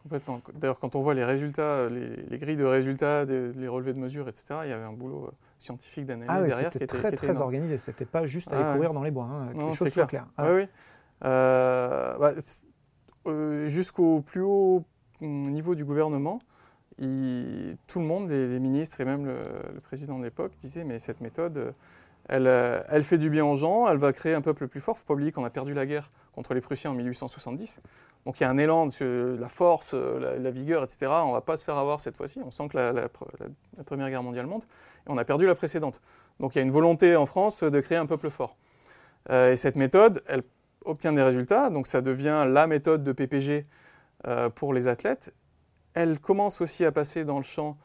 Complètement. 0.01 0.39
D'ailleurs, 0.53 0.79
quand 0.79 0.95
on 0.95 1.01
voit 1.01 1.15
les 1.15 1.25
résultats, 1.25 1.89
les, 1.89 2.37
grilles 2.37 2.57
de 2.57 2.63
résultats, 2.63 3.25
les 3.25 3.67
relevés 3.67 3.93
de 3.93 3.99
mesures, 3.99 4.29
etc., 4.29 4.45
il 4.63 4.69
y 4.69 4.73
avait 4.73 4.83
un 4.83 4.93
boulot 4.93 5.31
scientifique 5.57 6.05
d'analyse 6.05 6.29
ah 6.29 6.45
derrière 6.45 6.69
qui 6.69 6.77
était 6.77 6.85
très, 6.85 7.11
très 7.11 7.41
organisé. 7.41 7.79
C'était 7.79 8.05
pas 8.05 8.25
juste 8.25 8.53
aller 8.53 8.75
courir 8.75 8.93
dans 8.93 9.01
les 9.01 9.09
bois. 9.09 9.25
Hein, 9.25 9.53
les 9.53 9.73
choses 9.73 9.89
soient 9.89 10.05
claires. 10.05 10.27
Ah 10.37 10.53
oui, 10.53 10.67
bah, 11.21 12.33
Jusqu'au 13.65 14.21
plus 14.21 14.41
haut 14.41 14.83
au 15.21 15.25
niveau 15.25 15.73
du 15.73 15.83
gouvernement, 15.83 16.39
tout 16.99 17.99
le 17.99 18.05
monde, 18.05 18.29
les, 18.29 18.59
ministres 18.59 19.01
et 19.01 19.05
même 19.05 19.25
le, 19.25 19.79
président 19.81 20.19
de 20.19 20.23
l'époque, 20.23 20.53
disaient 20.61 20.83
mais 20.83 20.99
cette 20.99 21.21
méthode, 21.21 21.73
elle, 22.29 22.47
elle, 22.89 23.03
fait 23.03 23.17
du 23.17 23.29
bien 23.29 23.45
aux 23.45 23.55
gens, 23.55 23.87
elle 23.87 23.97
va 23.97 24.13
créer 24.13 24.33
un 24.33 24.41
peuple 24.41 24.67
plus 24.67 24.81
fort. 24.81 24.95
Il 24.95 24.97
ne 24.97 25.01
faut 25.01 25.07
pas 25.07 25.13
oublier 25.13 25.31
qu'on 25.31 25.45
a 25.45 25.49
perdu 25.49 25.73
la 25.73 25.85
guerre 25.85 26.11
contre 26.33 26.53
les 26.53 26.61
Prussiens 26.61 26.91
en 26.91 26.93
1870. 26.95 27.81
Donc 28.25 28.39
il 28.39 28.43
y 28.43 28.45
a 28.45 28.49
un 28.49 28.57
élan 28.57 28.87
de 28.87 29.37
la 29.39 29.47
force, 29.47 29.93
la, 29.93 30.51
vigueur, 30.51 30.83
etc. 30.83 31.11
On 31.23 31.29
ne 31.29 31.33
va 31.33 31.41
pas 31.41 31.57
se 31.57 31.63
faire 31.63 31.77
avoir 31.77 31.99
cette 31.99 32.17
fois-ci. 32.17 32.39
On 32.43 32.51
sent 32.51 32.67
que 32.69 32.77
la, 32.77 33.07
Première 33.85 34.09
Guerre 34.09 34.23
mondiale 34.23 34.47
monte 34.47 34.63
et 34.63 35.11
on 35.11 35.17
a 35.17 35.25
perdu 35.25 35.45
la 35.45 35.55
précédente. 35.55 36.01
Donc 36.39 36.55
il 36.55 36.57
y 36.57 36.61
a 36.61 36.63
une 36.63 36.71
volonté 36.71 37.15
en 37.15 37.25
France 37.25 37.63
de 37.63 37.79
créer 37.79 37.97
un 37.97 38.07
peuple 38.07 38.29
fort. 38.29 38.57
Euh, 39.29 39.51
et 39.51 39.55
cette 39.55 39.75
méthode, 39.75 40.23
elle 40.27 40.43
obtient 40.85 41.13
des 41.13 41.21
résultats. 41.21 41.69
Donc 41.69 41.85
ça 41.87 42.01
devient 42.01 42.45
la 42.47 42.65
méthode 42.65 43.03
de 43.03 43.11
PPG 43.11 43.65
euh, 44.27 44.49
pour 44.49 44.73
les 44.73 44.87
athlètes. 44.87 45.31
Elle 45.93 46.19
commence 46.19 46.61
aussi 46.61 46.83
à 46.83 46.91
passer 46.91 47.25
dans 47.25 47.37
le 47.37 47.43
champ 47.43 47.77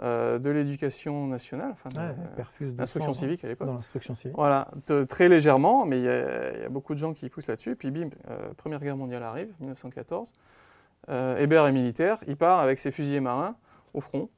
euh, 0.00 0.38
de 0.38 0.50
l'éducation 0.50 1.26
nationale, 1.26 1.70
enfin 1.72 1.88
de 1.90 2.76
l'instruction 2.76 3.12
civique 3.12 3.44
à 3.44 3.48
l'époque. 3.48 3.66
Dans 3.66 3.74
l'instruction 3.74 4.14
civique. 4.14 4.36
Voilà, 4.36 4.68
très 5.08 5.28
légèrement, 5.28 5.86
mais 5.86 5.98
il 5.98 6.04
y, 6.04 6.64
a 6.64 6.68
beaucoup 6.68 6.94
de 6.94 6.98
gens 6.98 7.14
qui 7.14 7.28
poussent 7.28 7.46
là-dessus. 7.46 7.76
Puis 7.76 7.90
bim, 7.90 8.10
euh, 8.30 8.52
Première 8.56 8.80
Guerre 8.80 8.96
mondiale 8.96 9.22
arrive, 9.22 9.52
1914. 9.60 10.32
Hébert 11.08 11.66
est 11.66 11.72
militaire, 11.72 12.18
il 12.26 12.36
part 12.36 12.58
avec 12.58 12.80
ses 12.80 12.90
fusiliers 12.90 13.20
marins 13.20 13.54
au 13.94 14.00
front. 14.00 14.28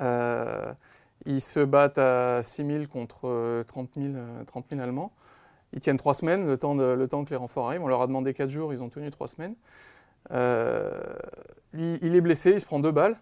ils 0.00 1.40
se 1.40 1.60
battent 1.60 1.98
à 1.98 2.42
6 2.42 2.66
000 2.66 2.86
contre 2.86 3.62
30 3.68 3.90
000, 3.96 4.14
30 4.46 4.66
000 4.70 4.80
Allemands. 4.80 5.12
Ils 5.72 5.80
tiennent 5.80 5.98
trois 5.98 6.14
semaines, 6.14 6.46
le 6.46 6.56
temps, 6.56 6.74
le 6.74 7.08
temps 7.08 7.24
que 7.24 7.30
les 7.30 7.36
renforts 7.36 7.68
arrivent. 7.68 7.82
On 7.82 7.88
leur 7.88 8.00
a 8.00 8.06
demandé 8.06 8.32
quatre 8.32 8.48
jours, 8.48 8.72
ils 8.72 8.82
ont 8.82 8.88
tenu 8.88 9.10
trois 9.10 9.28
semaines. 9.28 9.54
Euh, 10.32 11.00
il, 11.74 12.14
est 12.14 12.20
blessé, 12.20 12.52
il 12.52 12.60
se 12.60 12.66
prend 12.66 12.80
deux 12.80 12.90
balles. 12.90 13.18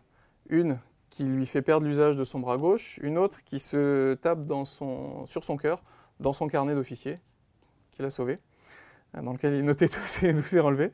Une 0.49 0.79
qui 1.11 1.25
lui 1.25 1.47
fait 1.47 1.63
perdre 1.63 1.87
l'usage 1.87 2.17
de 2.17 2.25
son 2.25 2.39
bras 2.39 2.57
gauche, 2.57 2.99
une 3.03 3.19
autre 3.19 3.43
qui 3.45 3.59
se 3.59 4.15
tape 4.15 4.41
sur 4.65 5.45
son 5.45 5.57
cœur, 5.57 5.83
dans 6.21 6.33
son 6.33 6.49
carnet 6.49 6.75
d'officier, 6.75 7.19
qu'il 7.93 8.05
a 8.05 8.11
sauvé, 8.11 8.39
euh, 9.17 9.23
dans 9.23 9.33
lequel 9.33 9.55
il 9.55 9.65
notait 9.65 9.89
tous 9.89 10.07
ses, 10.07 10.61
relevés. 10.61 10.93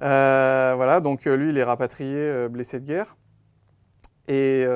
Euh, 0.00 0.74
voilà, 0.76 1.00
donc 1.00 1.24
lui, 1.24 1.50
il 1.50 1.58
est 1.58 1.64
rapatrié, 1.64 2.48
blessé 2.48 2.80
de 2.80 2.86
guerre. 2.86 3.16
Et 4.28 4.66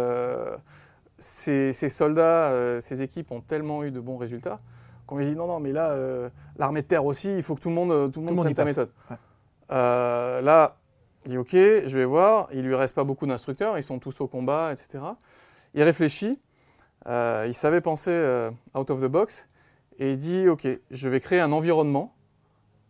ces, 1.19 1.73
soldats, 1.73 2.81
ces 2.81 3.03
équipes 3.03 3.31
ont 3.31 3.41
tellement 3.41 3.85
eu 3.85 3.91
de 3.91 4.01
bons 4.01 4.17
résultats 4.17 4.61
qu'on 5.07 5.19
lui 5.19 5.27
dit 5.27 5.37
non, 5.37 5.47
non, 5.47 5.61
mais 5.61 5.73
là, 5.73 5.95
l'armée 6.57 6.83
de 6.83 6.87
terre 6.87 7.05
aussi, 7.05 7.37
il 7.37 7.43
faut 7.43 7.55
que 7.55 7.61
tout 7.61 7.69
le 7.69 7.75
monde, 7.75 8.11
tout 8.13 8.21
le 8.21 8.27
monde, 8.27 8.45
prenne 8.45 8.55
ta 8.55 8.65
méthode. 8.65 8.91
Euh, 9.73 10.41
là, 10.43 10.77
il 11.25 11.31
dit 11.31 11.39
OK, 11.39 11.53
je 11.53 11.99
vais 11.99 12.05
voir. 12.05 12.49
Il 12.53 12.63
lui 12.63 12.75
reste 12.75 12.95
pas 12.95 13.05
beaucoup 13.05 13.27
d'instructeurs, 13.27 13.79
ils 13.79 13.83
sont 13.83 13.99
tous 13.99 14.21
au 14.21 14.27
combat, 14.27 14.73
etc. 14.73 15.05
Il 15.75 15.83
réfléchit. 15.83 16.41
Euh, 17.07 17.47
il 17.49 17.55
savait 17.55 17.81
penser 17.81 18.11
euh, 18.11 18.51
out 18.77 18.91
of 18.91 19.01
the 19.01 19.07
box 19.07 19.49
et 19.99 20.13
il 20.13 20.19
dit 20.19 20.49
OK, 20.49 20.69
je 20.91 21.09
vais 21.09 21.21
créer 21.21 21.41
un 21.41 21.51
environnement 21.51 22.15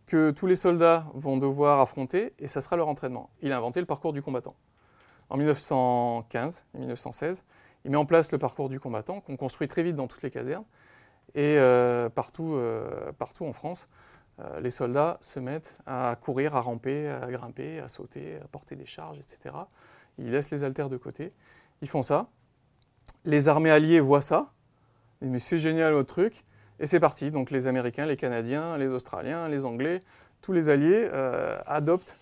que 0.05 0.31
tous 0.31 0.45
les 0.45 0.55
soldats 0.55 1.07
vont 1.15 1.37
devoir 1.37 1.79
affronter 1.79 2.33
et 2.37 2.47
ça 2.47 2.61
sera 2.61 2.75
leur 2.75 2.87
entraînement. 2.87 3.29
Il 3.41 3.51
a 3.51 3.57
inventé 3.57 3.79
le 3.79 3.85
parcours 3.85 4.13
du 4.13 4.21
combattant. 4.21 4.55
En 5.29 5.37
1915 5.37 6.65
et 6.75 6.79
1916, 6.79 7.43
il 7.85 7.91
met 7.91 7.97
en 7.97 8.05
place 8.05 8.31
le 8.31 8.37
parcours 8.37 8.69
du 8.69 8.79
combattant 8.79 9.21
qu'on 9.21 9.37
construit 9.37 9.67
très 9.67 9.81
vite 9.81 9.95
dans 9.95 10.07
toutes 10.07 10.21
les 10.21 10.29
casernes 10.29 10.65
et 11.33 11.57
partout, 12.13 12.61
partout 13.17 13.45
en 13.45 13.53
France. 13.53 13.87
Euh, 14.39 14.59
les 14.59 14.71
soldats 14.71 15.17
se 15.21 15.39
mettent 15.39 15.77
à 15.85 16.17
courir, 16.19 16.55
à 16.55 16.61
ramper, 16.61 17.07
à 17.07 17.29
grimper, 17.29 17.79
à 17.79 17.87
sauter, 17.87 18.37
à 18.43 18.47
porter 18.47 18.75
des 18.75 18.85
charges, 18.85 19.19
etc. 19.19 19.55
Ils 20.17 20.31
laissent 20.31 20.51
les 20.51 20.63
haltères 20.63 20.89
de 20.89 20.97
côté. 20.97 21.33
Ils 21.81 21.89
font 21.89 22.03
ça. 22.03 22.27
Les 23.25 23.47
armées 23.47 23.69
alliées 23.69 23.99
voient 23.99 24.21
ça. 24.21 24.51
Ils 25.21 25.25
disent, 25.25 25.31
mais 25.31 25.39
c'est 25.39 25.59
génial 25.59 25.93
votre 25.93 26.13
truc. 26.13 26.43
Et 26.79 26.87
c'est 26.87 26.99
parti. 26.99 27.29
Donc 27.31 27.51
les 27.51 27.67
Américains, 27.67 28.05
les 28.05 28.17
Canadiens, 28.17 28.77
les 28.77 28.87
Australiens, 28.87 29.47
les 29.47 29.65
Anglais, 29.65 30.01
tous 30.41 30.51
les 30.51 30.69
alliés 30.69 31.07
euh, 31.13 31.59
adoptent 31.65 32.17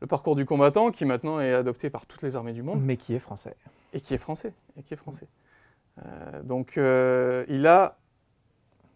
le 0.00 0.06
parcours 0.06 0.36
du 0.36 0.46
combattant 0.46 0.92
qui 0.92 1.04
maintenant 1.04 1.40
est 1.40 1.52
adopté 1.52 1.90
par 1.90 2.06
toutes 2.06 2.22
les 2.22 2.36
armées 2.36 2.52
du 2.52 2.62
monde. 2.62 2.80
Mais 2.80 2.96
qui 2.96 3.14
est 3.14 3.18
français. 3.18 3.56
Et 3.92 4.00
qui 4.00 4.14
est 4.14 4.18
français. 4.18 4.52
Et 4.76 4.82
qui 4.82 4.94
est 4.94 4.96
français. 4.96 5.26
Euh, 5.98 6.42
donc 6.42 6.74
il 6.76 7.66
a 7.66 7.98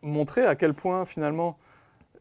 montré 0.02 0.46
à 0.46 0.54
quel 0.54 0.74
point 0.74 1.04
finalement 1.04 1.58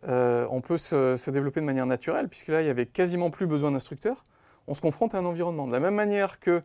euh, 0.08 0.48
on 0.50 0.62
peut 0.62 0.78
se, 0.78 1.30
développer 1.30 1.60
de 1.60 1.66
manière 1.66 1.86
naturelle, 1.86 2.28
puisque 2.28 2.48
là, 2.48 2.62
il 2.62 2.66
n'y 2.66 2.70
avait 2.70 2.86
quasiment 2.86 3.30
plus 3.30 3.48
besoin 3.48 3.72
d'instructeurs. 3.72 4.24
On 4.68 4.74
se 4.74 4.82
confronte 4.82 5.16
à 5.16 5.20
un 5.20 5.26
environnement. 5.26 5.68
De 5.68 5.72
la 5.72 5.80
même 5.80 5.96
manière 5.96 6.40
que 6.40 6.62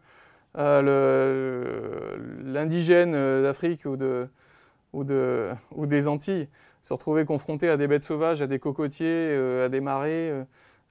euh, 0.59 2.17
l'indigène 2.45 3.15
euh, 3.15 3.43
d'Afrique 3.43 3.85
ou, 3.85 5.05
des 5.05 6.09
Antilles 6.09 6.49
se 6.83 6.95
retrouvait 6.95 7.25
confronté 7.25 7.69
à 7.69 7.77
des 7.77 7.87
bêtes 7.87 8.05
sauvages, 8.05 8.41
à 8.41 8.47
des 8.47 8.59
cocotiers, 8.59 9.35
à 9.65 9.69
des 9.69 9.81
marées, 9.81 10.33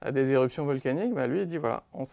à 0.02 0.12
des 0.12 0.32
éruptions 0.32 0.66
volcaniques, 0.66 1.14
bah, 1.14 1.26
lui, 1.26 1.40
il 1.40 1.46
dit 1.46 1.56
voilà, 1.56 1.84
on, 1.94 2.04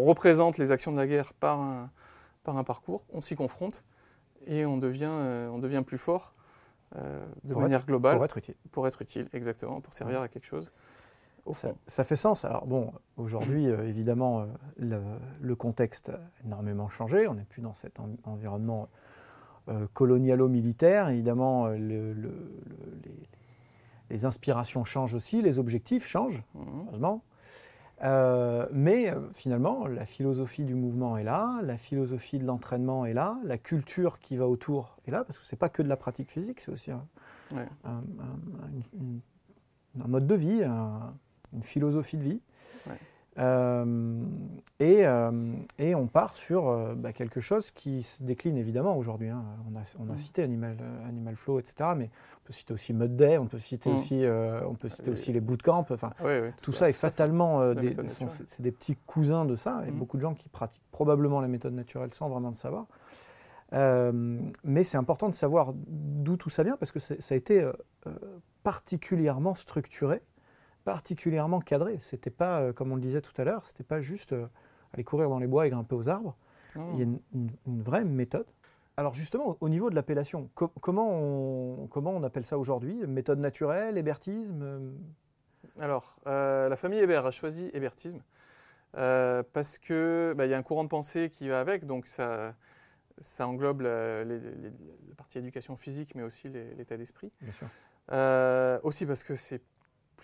représente 0.00 0.56
les 0.56 0.70
actions 0.70 0.92
de 0.92 0.96
la 0.96 1.06
guerre 1.06 1.32
par 1.34 1.60
un, 1.60 2.64
parcours, 2.64 3.02
on 3.12 3.20
s'y 3.20 3.34
confronte 3.34 3.82
et 4.46 4.64
on 4.64 4.78
devient 4.78 5.82
plus 5.84 5.98
fort 5.98 6.32
euh, 6.96 7.26
de 7.44 7.54
manière 7.54 7.84
globale. 7.84 8.16
Pour 8.16 8.24
être 8.24 8.38
utile. 8.38 8.54
Pour 8.70 8.86
être 8.86 9.02
utile, 9.02 9.28
exactement, 9.32 9.80
pour 9.80 9.92
servir 9.92 10.20
à 10.20 10.28
quelque 10.28 10.46
chose. 10.46 10.70
Au 11.44 11.52
fond. 11.52 11.76
Ça, 11.86 12.04
fait 12.04 12.16
sens. 12.16 12.44
Alors 12.44 12.66
bon, 12.66 12.92
aujourd'hui, 13.16 13.68
euh, 13.68 13.86
évidemment, 13.86 14.46
euh, 14.80 14.98
le, 15.40 15.54
contexte 15.54 16.08
a 16.08 16.20
énormément 16.44 16.88
changé. 16.88 17.28
On 17.28 17.34
n'est 17.34 17.44
plus 17.44 17.60
dans 17.60 17.74
cet 17.74 17.98
environnement 18.24 18.88
colonialo-militaire. 19.94 21.08
Évidemment, 21.08 21.68
les, 21.68 22.14
les 24.10 24.24
inspirations 24.24 24.84
changent 24.84 25.14
aussi, 25.14 25.42
les 25.42 25.58
objectifs 25.58 26.06
changent, 26.06 26.42
Mhm. 26.54 26.64
heureusement. 26.86 27.22
Euh, 28.02 28.66
mais 28.72 29.10
euh, 29.10 29.20
finalement, 29.32 29.86
la 29.86 30.04
philosophie 30.04 30.64
du 30.64 30.74
mouvement 30.74 31.16
est 31.16 31.22
là, 31.24 31.60
la 31.62 31.76
philosophie 31.76 32.38
de 32.38 32.44
l'entraînement 32.44 33.06
est 33.06 33.14
là, 33.14 33.38
la 33.44 33.56
culture 33.56 34.18
qui 34.18 34.36
va 34.36 34.48
autour 34.48 34.96
est 35.06 35.10
là, 35.10 35.24
parce 35.24 35.38
que 35.38 35.46
c'est 35.46 35.56
pas 35.56 35.68
que 35.68 35.80
de 35.82 35.88
la 35.88 35.96
pratique 35.96 36.30
physique, 36.30 36.60
c'est 36.60 36.72
aussi 36.72 36.90
un, 36.90 37.06
Ouais. 37.52 37.68
un- 37.84 37.90
un- 37.90 38.68
une- 38.98 39.20
une- 39.94 40.02
un 40.04 40.08
mode 40.08 40.26
de 40.26 40.34
vie, 40.34 40.64
un- 40.64 41.14
une 41.52 41.62
philosophie 41.62 42.16
de 42.16 42.22
vie. 42.24 42.40
Ouais. 42.88 42.98
Euh, 43.38 44.22
et, 44.78 45.06
euh, 45.06 45.52
et 45.78 45.94
on 45.96 46.06
part 46.06 46.36
sur 46.36 46.68
euh, 46.68 46.94
bah, 46.94 47.12
quelque 47.12 47.40
chose 47.40 47.70
qui 47.72 48.02
se 48.04 48.22
décline 48.22 48.56
évidemment 48.56 48.96
aujourd'hui. 48.96 49.28
hein. 49.28 49.42
On, 49.68 49.76
a, 49.76 49.82
on 49.98 50.08
a 50.10 50.14
Mm. 50.14 50.16
cité 50.16 50.42
Animal, 50.44 50.76
Animal 51.08 51.34
Flow, 51.34 51.58
etc. 51.58 51.90
Mais 51.96 52.10
on 52.42 52.46
peut 52.46 52.52
citer 52.52 52.72
aussi 52.74 52.92
Mud 52.92 53.16
Day, 53.16 53.38
on 53.38 53.46
peut 53.46 53.58
citer 53.58 53.90
Mm. 53.90 53.94
aussi, 53.94 54.24
on 54.68 54.74
peut 54.74 54.88
citer 54.88 55.10
aussi 55.10 55.32
les 55.32 55.40
bootcamps. 55.40 55.84
Enfin, 55.90 56.12
tout 56.62 56.72
ça 56.72 56.88
est 56.88 56.92
fatalement 56.92 57.74
des, 57.74 57.94
sont- 58.08 58.28
c'est 58.28 58.62
des 58.62 58.72
petits 58.72 58.96
cousins 59.06 59.44
de 59.44 59.56
ça, 59.56 59.82
et 59.86 59.90
Mhm. 59.90 59.98
beaucoup 59.98 60.16
de 60.16 60.22
gens 60.22 60.34
qui 60.34 60.48
pratiquent 60.48 60.82
probablement 60.92 61.40
la 61.40 61.48
méthode 61.48 61.74
naturelle 61.74 62.14
sans 62.14 62.28
vraiment 62.28 62.50
le 62.50 62.54
savoir. 62.54 62.86
Mais 63.72 64.84
c'est 64.84 64.96
important 64.96 65.28
de 65.28 65.34
savoir 65.34 65.72
d'où 65.74 66.36
tout 66.36 66.50
ça 66.50 66.62
vient 66.62 66.76
parce 66.76 66.92
que 66.92 67.00
ça 67.00 67.14
a 67.30 67.34
été 67.34 67.68
particulièrement 68.62 69.54
structuré, 69.54 70.22
particulièrement 70.84 71.60
cadré. 71.60 71.98
C'était 71.98 72.30
pas, 72.30 72.60
euh, 72.60 72.72
comme 72.72 72.92
on 72.92 72.96
le 72.96 73.00
disait 73.00 73.20
tout 73.22 73.32
à 73.40 73.44
l'heure, 73.44 73.64
c'était 73.64 73.84
pas 73.84 74.00
juste 74.00 74.32
euh, 74.32 74.46
aller 74.92 75.04
courir 75.04 75.28
dans 75.28 75.38
les 75.38 75.46
bois 75.46 75.66
et 75.66 75.70
grimper 75.70 75.94
aux 75.94 76.08
arbres. 76.08 76.36
Non, 76.76 76.90
Il 76.92 76.98
y 76.98 77.00
a 77.00 77.04
une, 77.04 77.20
une- 77.34 77.50
une 77.66 77.82
vraie 77.82 78.04
méthode. 78.04 78.46
Alors 78.96 79.14
justement, 79.14 79.56
au 79.60 79.68
niveau 79.68 79.90
de 79.90 79.94
l'appellation, 79.96 80.48
co- 80.54 80.68
comment, 80.80 81.10
on, 81.10 81.86
comment 81.88 82.10
on 82.12 82.22
appelle 82.22 82.44
ça 82.46 82.58
aujourd'hui? 82.58 82.94
Méthode 83.06 83.38
naturelle, 83.40 83.98
hébertisme 83.98 84.60
euh, 84.62 84.90
Alors, 85.80 86.16
la 86.26 86.76
famille 86.76 87.00
Hébert 87.00 87.26
a 87.26 87.30
choisi 87.32 87.70
hébertisme 87.74 88.20
parce 88.92 89.78
que 89.78 90.34
bah, 90.36 90.46
il 90.46 90.50
y 90.50 90.54
a 90.54 90.58
un 90.58 90.62
courant 90.62 90.84
de 90.84 90.88
pensée 90.88 91.30
qui 91.30 91.48
va 91.48 91.58
avec, 91.60 91.84
donc 91.86 92.06
ça, 92.06 92.54
ça 93.18 93.48
englobe 93.48 93.80
la, 93.80 94.22
les- 94.24 94.38
les- 94.38 94.70
la 95.08 95.14
partie 95.16 95.38
éducation 95.38 95.74
physique, 95.74 96.14
mais 96.14 96.22
aussi 96.22 96.48
l'état 96.48 96.96
d'esprit. 96.96 97.32
Bien 97.40 97.52
sûr. 97.52 97.66
Aussi 98.84 99.06
parce 99.06 99.24
que 99.24 99.34
c'est 99.34 99.62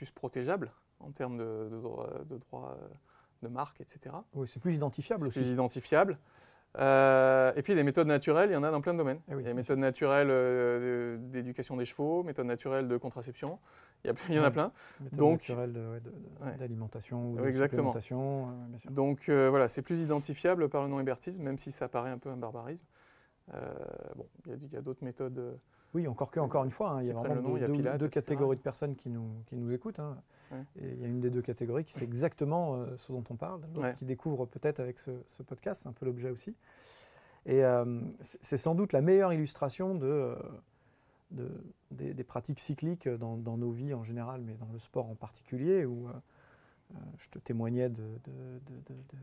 plus 0.01 0.11
protégeable 0.11 0.73
en 1.01 1.11
termes 1.11 1.37
de, 1.37 1.69
de 1.71 1.79
droit 1.79 2.09
de, 2.31 2.39
droit, 2.39 2.75
euh, 2.81 2.89
de 3.43 3.49
marque, 3.49 3.83
etc. 3.83 4.15
Oui, 4.35 4.49
c'est 4.49 4.59
plus 4.61 4.75
identifiable 4.75 5.27
aussi. 5.27 5.41
plus 5.41 5.49
identifiable. 5.51 6.19
Euh, 6.79 7.53
et 7.55 7.63
puis 7.63 7.75
les 7.75 7.83
méthodes 7.83 8.07
naturelles, 8.07 8.49
il 8.49 8.55
y 8.55 8.57
en 8.57 8.63
a 8.63 8.71
dans 8.71 8.81
plein 8.81 8.95
de 8.95 8.99
domaines. 8.99 9.21
Eh 9.29 9.35
oui, 9.35 9.43
il 9.43 9.47
y 9.47 9.49
a 9.49 9.51
bien 9.51 9.57
méthodes 9.57 9.79
naturelles 9.79 10.29
euh, 10.31 11.19
d'éducation 11.19 11.77
des 11.77 11.85
chevaux, 11.85 12.23
méthodes 12.23 12.47
naturelles 12.47 12.89
de 12.89 12.97
contraception. 12.97 13.59
Il 14.05 14.07
y, 14.07 14.11
a- 14.11 14.15
il 14.31 14.35
y 14.37 14.41
en 14.41 14.45
a 14.45 14.51
plein. 14.51 14.73
Méthode 15.01 15.19
Donc- 15.19 15.41
naturelle 15.41 15.73
de- 15.75 15.87
ouais, 15.91 16.01
de- 16.01 16.11
de- 16.11 16.45
Ouais. 16.47 16.57
d'alimentation 16.57 17.33
ou 17.33 17.45
exactement. 17.45 17.93
supplémentation, 17.93 18.49
euh, 18.49 18.53
bien 18.69 18.79
sûr. 18.79 18.91
Donc 18.93 19.29
voilà, 19.29 19.69
c'est 19.69 19.83
plus 19.83 20.01
identifiable 20.01 20.71
par 20.71 20.83
le 20.83 20.89
nom 20.89 20.99
hébertisme, 20.99 21.43
même 21.43 21.59
si 21.59 21.71
ça 21.73 21.89
paraît 21.91 22.11
un 22.11 22.17
peu 22.19 22.31
un 22.31 22.39
barbarisme. 22.39 22.87
Bon, 24.17 24.27
il 24.47 24.53
y 24.53 24.55
a- 24.55 24.59
il 24.63 24.73
y 24.73 24.77
a, 24.79 24.81
d'autres 24.81 25.05
méthodes. 25.05 25.59
Oui, 25.95 26.07
encore 26.07 26.31
que, 26.31 26.39
encore 26.41 26.65
une 26.65 26.71
fois, 26.71 26.91
hein, 26.93 27.03
il 27.03 27.09
y 27.09 27.11
a 27.11 27.15
vraiment 27.15 27.41
nom, 27.43 27.57
deux, 27.57 27.65
a 27.65 27.69
Pilates, 27.69 28.11
catégories 28.11 28.57
de 28.57 28.63
personnes 28.63 28.95
qui 28.95 29.09
nous, 29.11 29.29
qui 29.47 29.57
nous 29.57 29.73
écoutent. 29.73 29.99
hein. 29.99 30.17
Ouais. 30.53 30.59
Et 30.83 30.93
il 30.93 31.01
y 31.01 31.05
a 31.05 31.09
une 31.09 31.21
des 31.21 31.31
deux 31.31 31.43
catégories 31.43 31.85
qui 31.85 31.93
sait 31.93 32.05
exactement 32.05 32.75
euh, 32.77 32.97
ce 32.97 33.13
dont 33.13 33.25
on 33.31 33.37
parle, 33.37 33.61
Ouais. 33.77 33.95
qui 33.95 34.05
découvre 34.05 34.47
peut-être 34.47 34.81
avec 34.81 34.99
ce, 34.99 35.11
ce 35.27 35.43
podcast, 35.43 35.83
c'est 35.83 35.89
un 35.89 35.93
peu 35.93 36.07
l'objet 36.07 36.31
aussi. 36.31 36.55
Et 37.47 37.65
euh, 37.65 38.01
c'est 38.21 38.57
sans 38.57 38.75
doute 38.75 38.93
la 38.93 39.01
meilleure 39.01 39.33
illustration 39.33 39.95
de, 39.95 40.07
euh, 40.07 40.37
de- 41.31 41.65
des, 41.91 42.15
des 42.15 42.25
pratiques 42.25 42.61
cycliques 42.61 43.09
dans, 43.09 43.37
dans 43.37 43.57
nos 43.57 43.71
vies 43.71 43.95
en 43.95 44.05
général, 44.05 44.43
mais 44.43 44.55
dans 44.55 44.69
le 44.73 44.79
sport 44.79 45.09
en 45.09 45.15
particulier, 45.15 45.85
où 45.87 46.09
je 47.19 47.29
te 47.29 47.39
témoignais 47.39 47.89
de, 47.89 47.97
de- 47.97 48.61
de- 48.67 48.81
de- 48.87 48.95
de- 48.95 49.17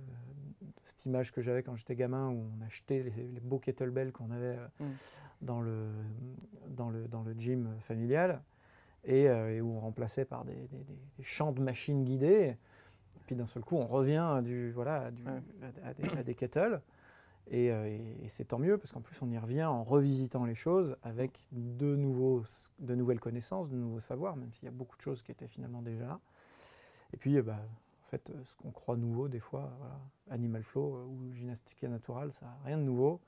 de 0.65 0.71
cette 0.85 1.05
image 1.05 1.31
que 1.31 1.41
j'avais 1.41 1.63
quand 1.63 1.75
j'étais 1.75 1.95
gamin, 1.95 2.29
où 2.29 2.45
on 2.59 2.65
achetait 2.65 3.03
les, 3.03 3.27
les 3.27 3.39
beaux 3.39 3.59
kettlebells 3.59 4.11
qu'on 4.11 4.31
avait 4.31 4.57
euh, 4.57 4.67
Mm. 4.79 4.85
dans, 5.41 5.61
le, 5.61 5.87
dans, 6.69 6.89
le, 6.89 7.07
dans 7.07 7.23
le 7.23 7.33
gym 7.33 7.69
familial, 7.81 8.41
et, 9.03 9.29
euh, 9.29 9.55
et 9.55 9.61
où 9.61 9.69
on 9.71 9.79
remplaçait 9.79 10.25
par 10.25 10.45
des, 10.45 10.53
des- 10.55 11.23
champs 11.23 11.51
de 11.51 11.61
machines 11.61 12.03
guidées. 12.03 12.55
Et 13.15 13.19
puis 13.25 13.35
d'un 13.35 13.45
seul 13.45 13.63
coup, 13.63 13.75
on 13.75 13.85
revient 13.87 14.17
à, 14.37 14.41
du, 14.41 14.71
voilà, 14.71 15.05
à, 15.07 15.11
du- 15.11 15.23
Ouais. 15.23 15.41
à- 15.83 15.89
à 15.89 15.93
des, 15.93 16.09
à 16.19 16.23
des 16.23 16.35
kettles. 16.35 16.81
Et, 17.49 17.71
euh, 17.71 17.87
et- 17.87 18.25
et 18.25 18.29
c'est 18.29 18.43
tant 18.45 18.59
mieux 18.59 18.77
parce 18.77 18.91
qu'en 18.91 18.99
plus 19.01 19.21
on 19.21 19.29
y 19.31 19.37
revient 19.37 19.63
en 19.63 19.81
revisitant 19.83 20.43
les 20.45 20.55
choses 20.55 20.97
avec 21.03 21.47
de, 21.53 21.95
nouveaux, 21.95 22.43
de 22.79 22.93
nouvelles 22.95 23.21
connaissances, 23.21 23.69
de 23.69 23.77
nouveaux 23.77 24.01
savoirs, 24.01 24.35
même 24.35 24.51
s'il 24.51 24.65
y 24.65 24.67
a 24.67 24.71
beaucoup 24.71 24.97
de 24.97 25.01
choses 25.01 25.21
qui 25.23 25.31
étaient 25.31 25.47
finalement 25.47 25.81
déjà 25.81 26.05
là. 26.07 26.19
Et 27.13 27.17
puis, 27.17 27.37
euh, 27.37 27.41
bah, 27.41 27.57
en 27.57 28.09
fait, 28.09 28.29
euh, 28.29 28.33
ce 28.45 28.55
qu'on 28.57 28.71
croit 28.71 28.97
nouveau, 28.97 29.27
des 29.27 29.39
fois, 29.39 29.69
voilà, 29.79 29.95
Animal 30.31 30.63
Flow 30.63 30.95
euh, 30.95 31.03
ou 31.05 31.33
Gymnastique 31.33 31.83
naturelle, 31.83 32.33
ça 32.33 32.45
n'a 32.45 32.57
rien 32.65 32.77
de 32.77 32.83
nouveau. 32.83 33.19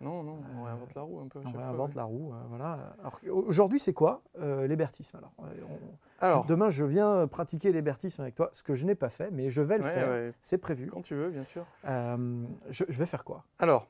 Non, 0.00 0.22
non, 0.22 0.38
on 0.56 0.62
réinvente 0.62 0.94
la 0.94 1.02
roue 1.02 1.18
un 1.18 1.26
peu. 1.26 1.40
à 1.40 1.42
On 1.44 1.50
fois, 1.50 1.60
réinvente 1.60 1.88
ouais. 1.90 1.96
la 1.96 2.04
roue. 2.04 2.32
voilà. 2.50 2.94
Alors, 3.00 3.18
aujourd'hui, 3.32 3.80
c'est 3.80 3.92
quoi 3.92 4.22
l'hébertisme 4.38 5.16
Alors, 5.16 5.32
on- 5.40 6.24
Alors, 6.24 6.44
demain, 6.46 6.70
je 6.70 6.84
viens 6.84 7.26
pratiquer 7.26 7.72
l'hébertisme 7.72 8.22
avec 8.22 8.36
toi, 8.36 8.48
ce 8.52 8.62
que 8.62 8.76
je 8.76 8.86
n'ai 8.86 8.94
pas 8.94 9.08
fait, 9.08 9.32
mais 9.32 9.50
je 9.50 9.60
vais 9.60 9.76
le 9.78 9.82
ouais, 9.82 9.92
faire. 9.92 10.08
ouais, 10.08 10.32
C'est 10.40 10.58
prévu. 10.58 10.86
quand 10.86 11.02
tu 11.02 11.16
veux, 11.16 11.30
bien 11.30 11.42
sûr. 11.42 11.66
Je, 11.84 12.84
je 12.88 12.96
vais 12.98 13.06
faire 13.06 13.24
quoi? 13.24 13.42
Alors, 13.58 13.88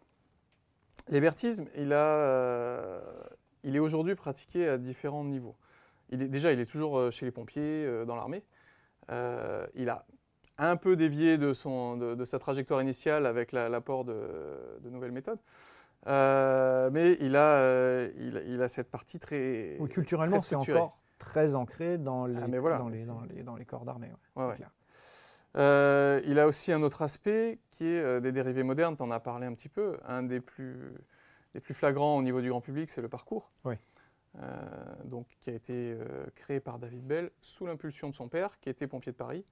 l'hébertisme, 1.09 1.66
il, 1.77 1.92
a, 1.92 1.96
euh, 1.96 3.01
il 3.62 3.77
est 3.77 3.81
aujourd'hui 3.81 4.14
pratiqué 4.14 4.66
à 4.66 4.79
différents 4.79 5.24
niveaux. 5.24 5.57
Il 6.09 6.22
est, 6.22 6.29
déjà, 6.29 6.53
il 6.53 6.61
est 6.61 6.64
toujours 6.66 7.12
chez 7.12 7.27
les 7.27 7.33
pompiers, 7.33 7.85
euh, 7.85 8.07
dans 8.07 8.16
l'armée. 8.16 8.42
Euh, 9.11 9.66
il 9.75 9.88
a 9.88 10.05
un 10.59 10.77
peu 10.77 10.97
dévié 10.97 11.38
de, 11.38 11.53
son, 11.53 11.97
de, 11.97 12.14
de 12.14 12.25
sa 12.25 12.38
trajectoire 12.38 12.83
initiale 12.83 13.27
avec 13.27 13.53
la- 13.53 13.68
l'apport 13.68 14.05
de, 14.05 14.16
de 14.81 14.90
nouvelles 14.90 15.12
méthodes. 15.12 15.38
Euh, 16.07 16.90
mais 16.92 17.16
il 17.21 17.37
a, 17.37 17.55
euh, 17.57 18.11
il, 18.16 18.37
a- 18.37 18.42
il 18.42 18.62
a 18.62 18.68
cette 18.68 18.90
partie 18.90 19.18
très. 19.18 19.79
Culturellement, 19.90 20.38
c'est 20.38 20.55
encore 20.57 20.99
très 21.18 21.55
ancré 21.55 21.99
dans 21.99 22.27
les, 22.27 22.47
mais 22.49 22.59
voilà, 22.59 22.79
dans 22.79 22.88
les, 22.88 23.01
c'est- 23.01 23.07
dans 23.09 23.23
les, 23.23 23.42
dans 23.42 23.57
les 23.57 23.64
corps 23.64 23.85
d'armée. 23.85 24.07
ouais, 24.09 24.12
Ouais, 24.12 24.44
c'est 24.44 24.49
ouais. 24.51 24.57
clair. 24.57 24.71
Euh, 25.57 26.21
il 26.27 26.38
a 26.38 26.47
aussi 26.47 26.73
un 26.73 26.83
autre 26.83 27.03
aspect 27.03 27.59
qui 27.71 27.87
est 27.87 28.21
des 28.21 28.33
dérivés 28.33 28.62
modernes, 28.62 28.97
tu 28.97 29.03
en 29.03 29.11
as 29.11 29.21
parlé 29.21 29.47
un 29.47 29.55
petit 29.55 29.68
peu. 29.68 29.97
Un 30.07 30.23
des 30.23 30.40
plus, 30.40 30.92
des 31.55 31.61
plus 31.61 31.75
flagrants 31.75 32.16
au 32.16 32.23
niveau 32.23 32.40
du 32.40 32.49
grand 32.51 32.61
public, 32.61 32.90
c'est 32.90 33.01
le 33.03 33.09
parcours. 33.09 33.51
Oui. 33.64 33.75
Euh, 34.40 34.57
donc, 35.05 35.27
qui 35.40 35.51
a 35.51 35.55
été 35.55 35.72
euh, 35.98 36.27
créé 36.37 36.61
par 36.61 36.79
David 36.79 37.05
Bell 37.05 37.31
sous 37.40 37.66
l'impulsion 37.66 38.09
de 38.09 38.14
son 38.14 38.29
père, 38.29 38.61
qui 38.61 38.68
était 38.68 38.87
pompier 38.87 39.11
de 39.12 39.16
Paris 39.16 39.44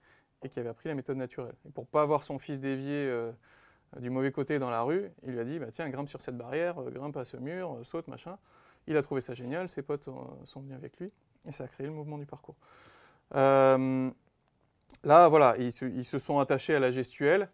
et 0.42 0.48
qui 0.48 0.60
avait 0.60 0.68
appris 0.68 0.88
la 0.88 0.94
méthode 0.94 1.16
naturelle. 1.16 1.54
Et 1.66 1.70
pour 1.70 1.86
pas 1.86 2.04
voir 2.04 2.22
son 2.22 2.38
fils 2.38 2.60
dévier 2.60 3.08
euh, 3.08 3.32
du 3.98 4.10
mauvais 4.10 4.30
côté 4.30 4.58
dans 4.58 4.70
la 4.70 4.82
rue, 4.82 5.10
il 5.24 5.32
lui 5.32 5.40
a 5.40 5.44
dit 5.44 5.58
bah, 5.58 5.72
Tiens, 5.72 5.88
grimpe 5.88 6.08
sur 6.08 6.22
cette 6.22 6.36
barrière, 6.36 6.80
grimpe 6.90 7.16
à 7.16 7.24
ce 7.24 7.36
mur, 7.36 7.80
saute, 7.82 8.06
machin. 8.06 8.38
Il 8.86 8.96
a 8.96 9.02
trouvé 9.02 9.20
ça 9.20 9.34
génial, 9.34 9.68
ses 9.68 9.82
potes 9.82 10.08
sont 10.44 10.60
venus 10.60 10.76
avec 10.76 11.00
lui 11.00 11.10
et 11.48 11.52
ça 11.52 11.64
a 11.64 11.66
créé 11.66 11.86
le 11.86 11.92
mouvement 11.92 12.18
du 12.18 12.26
parcours. 12.26 12.54
Là, 13.32 15.28
voilà, 15.28 15.56
ils 15.58 15.72
se, 15.72 15.84
ils 15.84 16.04
se 16.04 16.18
sont 16.18 16.38
attachés 16.38 16.76
à 16.76 16.80
la 16.80 16.92
gestuelle 16.92 17.48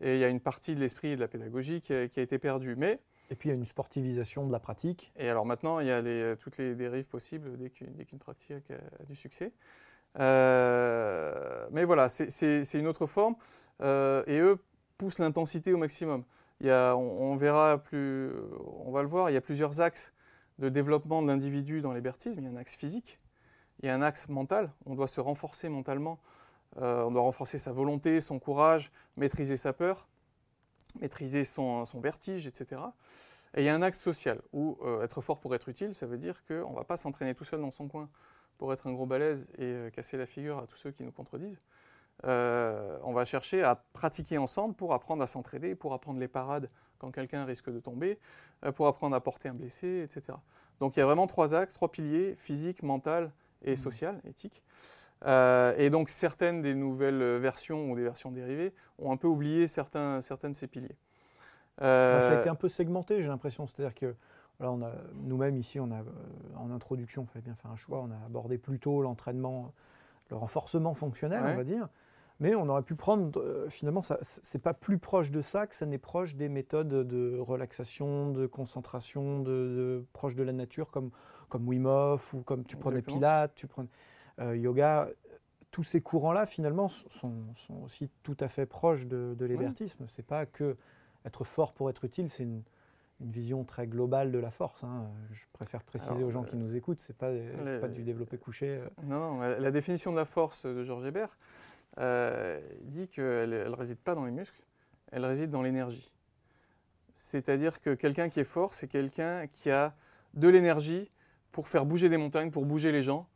et 0.00 0.14
il 0.14 0.20
y 0.20 0.24
a 0.24 0.28
une 0.28 0.40
partie 0.40 0.74
de 0.74 0.80
l'esprit 0.80 1.08
et 1.08 1.16
de 1.16 1.20
la 1.20 1.28
pédagogie 1.28 1.82
qui 1.82 1.92
a, 1.92 2.08
qui 2.08 2.20
a 2.20 2.22
été 2.22 2.38
perdue. 2.38 2.76
Mais, 2.76 3.00
Et 3.30 3.34
puis, 3.34 3.48
il 3.48 3.52
y 3.52 3.54
a 3.54 3.58
une 3.58 3.66
sportivisation 3.66 4.46
de 4.46 4.52
la 4.52 4.58
pratique. 4.58 5.12
et 5.16 5.28
alors 5.28 5.44
maintenant, 5.44 5.80
il 5.80 5.86
y 5.86 5.90
a 5.90 6.36
toutes 6.36 6.56
les 6.56 6.74
dérives 6.74 7.08
possibles 7.08 7.56
dès 7.58 7.70
qu'une 7.70 8.18
pratique 8.18 8.70
a, 8.70 9.04
du 9.04 9.14
succès. 9.14 9.52
Euh, 10.18 11.66
mais 11.70 11.84
voilà, 11.84 12.08
c'est- 12.08 12.74
une 12.74 12.86
autre 12.86 13.06
forme 13.06 13.36
euh, 13.82 14.22
et 14.26 14.38
eux 14.40 14.58
poussent 14.96 15.18
l'intensité 15.18 15.72
au 15.72 15.76
maximum. 15.76 16.24
On 16.64 17.36
verra 17.36 17.78
plus, 17.78 18.32
on 18.84 18.90
va 18.90 19.02
le 19.02 19.08
voir, 19.08 19.30
il 19.30 19.34
y 19.34 19.36
a 19.36 19.40
plusieurs 19.40 19.80
axes 19.80 20.12
de 20.58 20.68
développement 20.68 21.22
de 21.22 21.28
l'individu 21.28 21.80
dans 21.80 21.92
l'hébertisme. 21.92 22.40
Il 22.40 22.44
y 22.44 22.48
a 22.48 22.50
un 22.50 22.56
axe 22.56 22.74
physique, 22.74 23.20
il 23.80 23.86
y 23.86 23.88
a 23.90 23.94
un 23.94 24.02
axe 24.02 24.28
mental. 24.28 24.72
On 24.86 24.94
doit 24.94 25.06
se 25.06 25.20
renforcer 25.20 25.68
mentalement. 25.68 26.18
Euh, 26.80 27.04
on 27.04 27.10
doit 27.10 27.22
renforcer 27.22 27.58
sa 27.58 27.72
volonté, 27.72 28.20
son 28.20 28.38
courage, 28.38 28.92
maîtriser 29.16 29.56
sa 29.56 29.72
peur, 29.72 30.08
maîtriser 31.00 31.44
son, 31.44 31.84
son 31.84 32.00
vertige, 32.00 32.46
etc. 32.46 32.80
Et 33.54 33.62
il 33.62 33.64
y 33.64 33.68
a 33.68 33.74
un 33.74 33.82
axe 33.82 34.00
social 34.00 34.40
où 34.52 34.78
euh, 34.82 35.02
être 35.02 35.20
fort 35.20 35.40
pour 35.40 35.54
être 35.54 35.68
utile, 35.68 35.94
ça 35.94 36.06
veut 36.06 36.18
dire 36.18 36.44
qu'on 36.46 36.70
ne 36.70 36.76
va 36.76 36.84
pas 36.84 36.96
s'entraîner 36.96 37.34
tout 37.34 37.44
seul 37.44 37.60
dans 37.60 37.70
son 37.70 37.88
coin 37.88 38.08
pour 38.58 38.72
être 38.72 38.86
un 38.86 38.92
gros 38.92 39.06
balèze 39.06 39.50
et 39.58 39.64
euh, 39.64 39.90
casser 39.90 40.16
la 40.16 40.26
figure 40.26 40.58
à 40.58 40.66
tous 40.66 40.76
ceux 40.76 40.90
qui 40.90 41.02
nous 41.02 41.12
contredisent. 41.12 41.62
Euh, 42.24 42.98
on 43.04 43.12
va 43.12 43.24
chercher 43.24 43.62
à 43.62 43.76
pratiquer 43.76 44.38
ensemble 44.38 44.74
pour 44.74 44.92
apprendre 44.92 45.22
à 45.22 45.26
s'entraider, 45.26 45.74
pour 45.74 45.94
apprendre 45.94 46.18
les 46.18 46.28
parades 46.28 46.68
quand 46.98 47.12
quelqu'un 47.12 47.44
risque 47.44 47.70
de 47.70 47.78
tomber, 47.78 48.18
pour 48.74 48.88
apprendre 48.88 49.14
à 49.14 49.20
porter 49.20 49.48
un 49.48 49.54
blessé, 49.54 50.02
etc. 50.02 50.36
Donc 50.80 50.96
il 50.96 50.98
y 50.98 51.02
a 51.02 51.06
vraiment 51.06 51.28
trois 51.28 51.54
axes, 51.54 51.74
trois 51.74 51.92
piliers, 51.92 52.34
physique, 52.36 52.82
mental 52.82 53.30
et 53.62 53.76
social, 53.76 54.20
éthique. 54.24 54.64
Euh, 55.26 55.74
et 55.76 55.90
donc 55.90 56.10
certaines 56.10 56.62
des 56.62 56.74
nouvelles 56.74 57.38
versions 57.38 57.90
ou 57.90 57.96
des 57.96 58.02
versions 58.04 58.30
dérivées 58.30 58.72
ont 58.98 59.10
un 59.12 59.16
peu 59.16 59.26
oublié 59.26 59.66
certains, 59.66 60.20
certains 60.20 60.50
de 60.50 60.54
ces 60.54 60.66
piliers. 60.68 60.96
Enfin, 61.78 62.20
ça 62.20 62.28
a 62.28 62.34
Euh, 62.34 62.40
été 62.40 62.48
un 62.48 62.54
peu 62.54 62.68
segmenté, 62.68 63.22
j'ai 63.22 63.28
l'impression. 63.28 63.66
C'est-à-dire 63.66 63.94
que 63.94 64.14
voilà, 64.58 64.72
on 64.72 64.80
nous-mêmes 65.22 65.56
ici, 65.56 65.78
on 65.80 65.90
a, 65.90 66.00
euh, 66.00 66.04
en 66.56 66.70
introduction, 66.70 67.22
il 67.22 67.26
fallait 67.32 67.42
bien 67.44 67.54
faire 67.54 67.70
un 67.70 67.76
choix, 67.76 68.00
on 68.00 68.10
a 68.10 68.26
abordé 68.26 68.58
plutôt 68.58 69.02
l'entraînement, 69.02 69.72
le 70.30 70.36
renforcement 70.36 70.94
fonctionnel, 70.94 71.42
Ouais. 71.42 71.52
on 71.52 71.56
va 71.56 71.64
dire. 71.64 71.88
Mais 72.40 72.54
on 72.54 72.68
aurait 72.68 72.82
pu 72.82 72.94
prendre, 72.94 73.40
euh, 73.40 73.68
finalement, 73.68 74.00
c'est 74.22 74.62
pas 74.62 74.74
plus 74.74 74.98
proche 74.98 75.32
de 75.32 75.42
ça 75.42 75.66
que 75.66 75.74
ça 75.74 75.86
n'est 75.86 75.98
proche 75.98 76.36
des 76.36 76.48
méthodes 76.48 76.88
de 76.88 77.36
relaxation, 77.38 78.30
de 78.30 78.46
concentration, 78.46 79.40
de, 79.40 79.44
de- 79.44 80.04
proche 80.12 80.36
de 80.36 80.44
la 80.44 80.52
nature, 80.52 80.90
comme, 80.92 81.10
comme 81.48 81.66
Wim 81.68 81.86
Hof 81.86 82.34
ou 82.34 82.42
comme 82.42 82.64
tu 82.64 82.76
prenais 82.76 82.98
Exactement. 82.98 83.16
Pilates, 83.18 83.54
tu 83.56 83.66
prenais 83.66 83.88
euh, 83.88 83.90
yoga. 84.40 85.08
Tous 85.70 85.82
ces 85.84 86.00
courants-là, 86.00 86.46
finalement, 86.46 86.88
sont, 86.88 87.34
sont 87.54 87.82
aussi 87.82 88.08
tout 88.22 88.36
à 88.40 88.48
fait 88.48 88.64
proches 88.66 89.06
de, 89.06 89.34
de 89.38 89.44
l'hébertisme. 89.44 90.04
C'est 90.08 90.24
pas 90.26 90.46
que 90.46 90.76
être 91.26 91.44
fort 91.44 91.72
pour 91.74 91.90
être 91.90 92.04
utile, 92.04 92.30
c'est 92.30 92.42
une, 92.44 92.62
une 93.20 93.30
vision 93.30 93.64
très 93.64 93.86
globale 93.86 94.32
de 94.32 94.38
la 94.38 94.50
force. 94.50 94.82
hein. 94.82 95.06
Je 95.30 95.42
préfère 95.52 95.82
préciser 95.82 96.12
Alors, 96.14 96.28
aux 96.28 96.30
gens 96.30 96.42
euh, 96.44 96.46
qui 96.46 96.56
nous 96.56 96.74
écoutent, 96.74 97.00
c'est 97.00 97.16
pas, 97.16 97.30
les- 97.32 97.78
pas 97.80 97.88
du 97.88 98.02
développé 98.02 98.38
couché. 98.38 98.78
euh. 98.78 98.88
Non, 99.02 99.40
la 99.40 99.70
définition 99.70 100.10
de 100.10 100.16
la 100.16 100.24
force 100.24 100.64
de 100.64 100.84
Georges 100.84 101.04
Hébert 101.04 101.36
euh, 101.98 102.60
dit 102.84 103.08
qu'elle 103.08 103.50
ne 103.50 103.68
réside 103.76 103.98
pas 103.98 104.14
dans 104.14 104.24
les 104.24 104.30
muscles, 104.32 104.62
elle 105.12 105.24
réside 105.26 105.50
dans 105.50 105.62
l'énergie. 105.62 106.10
C'est-à-dire 107.12 107.80
que 107.80 107.94
quelqu'un 107.94 108.28
qui 108.28 108.40
est 108.40 108.44
fort, 108.44 108.74
c'est 108.74 108.88
quelqu'un 108.88 109.46
qui 109.48 109.70
a 109.70 109.94
de 110.34 110.48
l'énergie 110.48 111.10
pour 111.52 111.68
faire 111.68 111.84
bouger 111.84 112.08
des 112.08 112.16
montagnes, 112.16 112.50
pour 112.50 112.64
bouger 112.64 112.92
les 112.92 113.02
gens, 113.02 113.28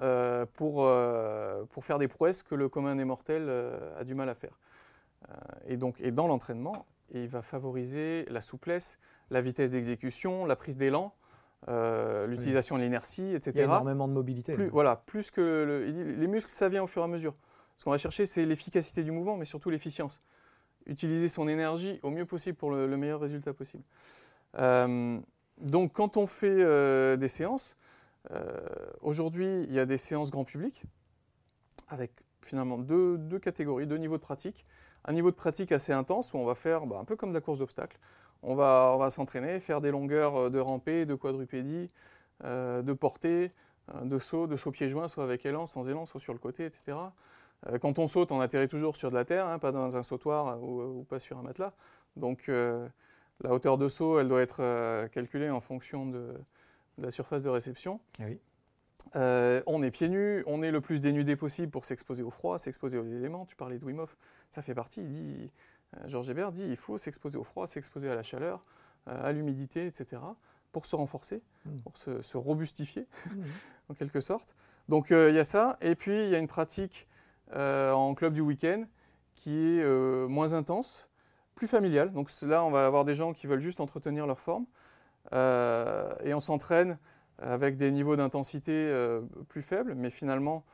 euh, 0.00 0.46
pour, 0.54 0.84
euh, 0.84 1.64
pour 1.70 1.84
faire 1.84 1.98
des 1.98 2.08
prouesses 2.08 2.42
que 2.42 2.54
le 2.54 2.68
commun 2.68 2.94
des 2.96 3.04
mortels 3.04 3.46
euh, 3.48 3.98
a 4.00 4.04
du 4.04 4.14
mal 4.14 4.28
à 4.28 4.34
faire. 4.34 4.58
Et 5.66 5.76
donc, 5.76 6.00
et 6.00 6.12
dans 6.12 6.26
l'entraînement, 6.28 6.86
il 7.12 7.26
va 7.28 7.42
favoriser 7.42 8.24
la 8.30 8.40
souplesse, 8.40 8.98
la 9.30 9.40
vitesse 9.40 9.70
d'exécution, 9.72 10.46
la 10.46 10.54
prise 10.56 10.76
d'élan, 10.76 11.12
l'utilisation 11.66 12.76
de 12.76 12.82
l'énergie, 12.82 13.34
etc. 13.34 13.50
Il 13.54 13.58
y 13.58 13.60
a 13.60 13.64
énormément 13.64 14.06
de 14.08 14.12
mobilité. 14.12 14.52
Plus, 14.54 14.68
voilà, 14.68 14.96
plus 14.96 15.30
que 15.32 15.40
le- 15.40 15.84
les 16.14 16.26
muscles, 16.28 16.50
ça 16.52 16.68
vient 16.68 16.84
au 16.84 16.86
fur 16.86 17.02
et 17.02 17.04
à 17.04 17.08
mesure. 17.08 17.34
Ce 17.76 17.84
qu'on 17.84 17.90
va 17.90 17.98
chercher, 17.98 18.26
c'est 18.26 18.44
l'efficacité 18.46 19.02
du 19.02 19.10
mouvement, 19.10 19.36
mais 19.36 19.44
surtout 19.44 19.70
l'efficience. 19.70 20.20
Utiliser 20.86 21.28
son 21.28 21.48
énergie 21.48 21.98
au 22.02 22.10
mieux 22.10 22.24
possible 22.24 22.56
pour 22.56 22.70
le, 22.70 22.86
le 22.86 22.96
meilleur 22.96 23.20
résultat 23.20 23.52
possible. 23.52 23.82
Donc, 25.60 25.92
quand 25.92 26.16
on 26.16 26.26
fait 26.26 27.16
des 27.16 27.28
séances, 27.28 27.76
aujourd'hui, 29.00 29.64
il 29.64 29.72
y 29.72 29.78
a 29.78 29.86
des 29.86 29.98
séances 29.98 30.30
grand 30.30 30.44
public 30.44 30.82
avec 31.88 32.12
finalement 32.42 32.78
deux, 32.78 33.38
catégories, 33.38 33.86
deux 33.86 33.96
niveaux 33.96 34.16
de 34.16 34.22
pratique. 34.22 34.64
Un 35.04 35.12
niveau 35.12 35.30
de 35.30 35.36
pratique 35.36 35.72
assez 35.72 35.92
intense 35.92 36.32
où 36.34 36.38
on 36.38 36.44
va 36.44 36.54
faire 36.54 36.86
bah, 36.86 36.98
un 37.00 37.04
peu 37.04 37.16
comme 37.16 37.30
de 37.30 37.34
la 37.34 37.40
course 37.40 37.60
d'obstacles. 37.60 37.98
On 38.42 38.54
va, 38.54 39.08
s'entraîner, 39.10 39.58
faire 39.60 39.80
des 39.80 39.90
longueurs 39.90 40.36
euh, 40.36 40.50
de 40.50 40.58
rampée, 40.58 41.06
de 41.06 41.14
quadrupédie, 41.14 41.90
euh, 42.44 42.82
de 42.82 42.92
portée, 42.92 43.52
euh, 43.94 44.02
de 44.02 44.18
saut, 44.18 44.46
de 44.46 44.56
saut 44.56 44.70
pieds 44.70 44.88
joints, 44.88 45.08
soit 45.08 45.24
avec 45.24 45.44
élan, 45.46 45.66
sans 45.66 45.88
élan, 45.88 46.06
soit 46.06 46.20
sur 46.20 46.32
le 46.32 46.38
côté, 46.38 46.66
etc. 46.66 46.96
Euh, 47.66 47.78
quand 47.78 47.98
on 47.98 48.06
saute, 48.06 48.32
on 48.32 48.40
atterrit 48.40 48.68
toujours 48.68 48.96
sur 48.96 49.10
de 49.10 49.14
la 49.14 49.24
terre, 49.24 49.46
hein, 49.46 49.58
pas 49.58 49.72
dans 49.72 49.96
un 49.96 50.02
sautoir 50.02 50.62
ou, 50.62 51.04
pas 51.08 51.18
sur 51.18 51.38
un 51.38 51.42
matelas. 51.42 51.72
Donc 52.16 52.48
euh, 52.48 52.88
la 53.42 53.52
hauteur 53.52 53.78
de 53.78 53.88
saut, 53.88 54.20
elle 54.20 54.28
doit 54.28 54.42
être 54.42 54.62
euh, 54.62 55.08
calculée 55.08 55.50
en 55.50 55.60
fonction 55.60 56.06
de, 56.06 56.34
de 56.98 57.04
la 57.04 57.10
surface 57.10 57.42
de 57.42 57.48
réception. 57.48 58.00
Eh 58.20 58.24
oui. 58.24 58.38
Euh, 59.16 59.62
on 59.66 59.82
est 59.82 59.90
pieds 59.90 60.08
nus, 60.08 60.42
on 60.46 60.62
est 60.62 60.70
le 60.70 60.80
plus 60.80 61.00
dénudé 61.00 61.36
possible 61.36 61.70
pour 61.70 61.84
s'exposer 61.84 62.22
au 62.22 62.30
froid, 62.30 62.58
s'exposer 62.58 62.98
aux 62.98 63.06
éléments. 63.06 63.46
Tu 63.46 63.56
parlais 63.56 63.78
de 63.78 63.84
Wim 63.84 64.00
Hof, 64.00 64.16
ça 64.50 64.60
fait 64.60 64.74
partie. 64.74 65.00
Il 65.00 65.08
dit, 65.08 65.50
euh, 65.96 66.08
Georges 66.08 66.28
Hébert 66.28 66.52
dit 66.52 66.64
il 66.68 66.76
faut 66.76 66.98
s'exposer 66.98 67.38
au 67.38 67.44
froid, 67.44 67.66
s'exposer 67.66 68.10
à 68.10 68.14
la 68.14 68.22
chaleur, 68.22 68.64
euh, 69.08 69.26
à 69.28 69.32
l'humidité, 69.32 69.86
etc. 69.86 70.20
pour 70.72 70.84
se 70.84 70.94
renforcer, 70.96 71.40
Mm. 71.64 71.78
pour 71.78 71.96
se, 71.96 72.20
se 72.20 72.36
robustifier 72.36 73.06
Mhm. 73.26 73.44
en 73.88 73.94
quelque 73.94 74.20
sorte. 74.20 74.54
Donc 74.88 75.10
il 75.10 75.34
y 75.34 75.38
a 75.38 75.44
ça. 75.44 75.78
Et 75.80 75.94
puis 75.94 76.24
il 76.24 76.30
y 76.30 76.34
a 76.34 76.38
une 76.38 76.48
pratique 76.48 77.06
en 77.54 78.14
club 78.14 78.34
du 78.34 78.40
week-end 78.42 78.84
qui 79.34 79.78
est 79.78 80.28
moins 80.28 80.52
intense, 80.52 81.08
plus 81.54 81.66
familiale. 81.66 82.12
Donc 82.12 82.30
là, 82.42 82.62
on 82.64 82.70
va 82.70 82.84
avoir 82.86 83.04
des 83.06 83.14
gens 83.14 83.32
qui 83.32 83.46
veulent 83.46 83.60
juste 83.60 83.80
entretenir 83.80 84.26
leur 84.26 84.38
forme. 84.40 84.66
Euh, 85.32 86.14
et 86.24 86.34
on 86.34 86.40
s'entraîne 86.40 86.98
avec 87.38 87.76
des 87.76 87.90
niveaux 87.90 88.16
d'intensité 88.16 88.72
euh, 88.72 89.20
plus 89.48 89.62
faibles, 89.62 89.94
mais 89.94 90.10
finalement, 90.10 90.64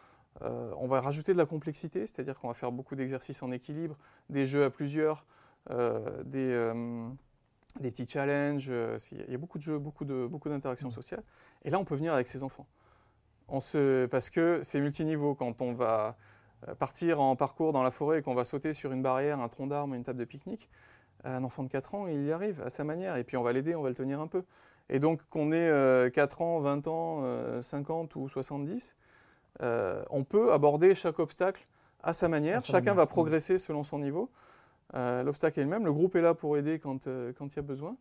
euh, 0.43 0.73
on 0.79 0.87
va 0.87 1.01
rajouter 1.01 1.33
de 1.33 1.38
la 1.38 1.47
complexité, 1.47 2.07
c'est-à-dire 2.07 2.38
qu'on 2.38 2.49
va 2.49 2.55
faire 2.55 2.73
beaucoup 2.73 2.97
d'exercices 2.97 3.43
en 3.43 3.51
équilibre, 3.51 3.97
des 4.31 4.47
jeux 4.47 4.64
à 4.64 4.71
plusieurs, 4.71 5.27
des, 6.25 6.73
des 7.81 7.90
petits 7.90 8.07
challenges. 8.07 8.71
Il 9.12 9.31
y 9.31 9.35
a 9.35 9.38
beaucoup 9.38 9.57
de 9.57 9.62
jeux, 9.62 9.79
beaucoup 9.79 10.05
de 10.05 10.27
beaucoup 10.27 10.51
d'interactions 10.51 10.90
sociales. 10.90 11.23
Et 11.64 11.71
là, 11.71 11.79
on 11.79 11.85
peut 11.85 11.95
venir 11.95 12.12
avec 12.12 12.29
ses 12.29 12.43
enfants. 12.43 12.67
On 13.49 13.61
se, 13.61 14.05
parce 14.07 14.29
que 14.29 14.61
c'est 14.62 14.79
multiniveau. 14.81 15.35
Quand 15.35 15.62
on 15.62 15.73
va 15.73 16.17
partir 16.79 17.21
en 17.21 17.35
parcours 17.35 17.73
dans 17.73 17.83
la 17.83 17.90
forêt 17.90 18.19
et 18.19 18.23
qu'on 18.23 18.35
va 18.35 18.45
sauter 18.45 18.75
sur 18.75 18.93
une 18.93 19.03
barrière, 19.03 19.40
un 19.40 19.49
tronc 19.49 19.69
d'arbre, 19.69 19.95
une 19.95 20.05
table 20.05 20.19
de 20.19 20.25
pique-nique, 20.27 20.69
un 21.24 21.42
enfant 21.44 21.62
de 21.62 21.68
4 21.68 21.94
ans, 21.94 22.06
il 22.06 22.24
y 22.24 22.32
arrive 22.32 22.60
à 22.62 22.70
sa 22.70 22.84
manière. 22.84 23.16
Et 23.16 23.24
puis 23.24 23.37
on 23.37 23.42
va 23.42 23.52
l'aider, 23.52 23.74
on 23.74 23.82
va 23.82 23.88
le 23.88 23.94
tenir 23.94 24.20
un 24.20 24.26
peu. 24.26 24.42
Et 24.90 24.98
donc 24.98 25.20
qu'on 25.30 25.52
ait 25.52 25.68
euh, 25.68 26.10
4 26.10 26.42
ans, 26.42 26.60
20 26.60 26.87
ans, 26.88 27.20
euh, 27.22 27.62
50 27.62 28.14
ou 28.16 28.28
70, 28.28 28.94
euh, 29.62 30.02
on 30.10 30.24
peut 30.24 30.52
aborder 30.52 30.94
chaque 30.94 31.18
obstacle 31.18 31.66
à 32.02 32.12
sa 32.12 32.28
manière. 32.28 32.58
À 32.58 32.60
sa 32.60 32.66
Chacun 32.66 32.78
manière, 32.80 32.94
va 32.96 33.06
progresser 33.06 33.56
selon 33.58 33.82
son 33.84 33.98
niveau. 33.98 34.30
Euh, 34.94 35.22
L'obstacle 35.22 35.60
est 35.60 35.64
le 35.64 35.68
même. 35.70 35.84
Le 35.84 35.92
groupe 35.92 36.16
est 36.16 36.20
là 36.22 36.34
pour 36.34 36.56
aider 36.58 36.78
quand, 36.78 37.06
euh, 37.06 37.32
quand 37.37 37.46
il 37.52 37.56
y 37.56 37.58
a 37.58 37.62
besoin. 37.62 37.96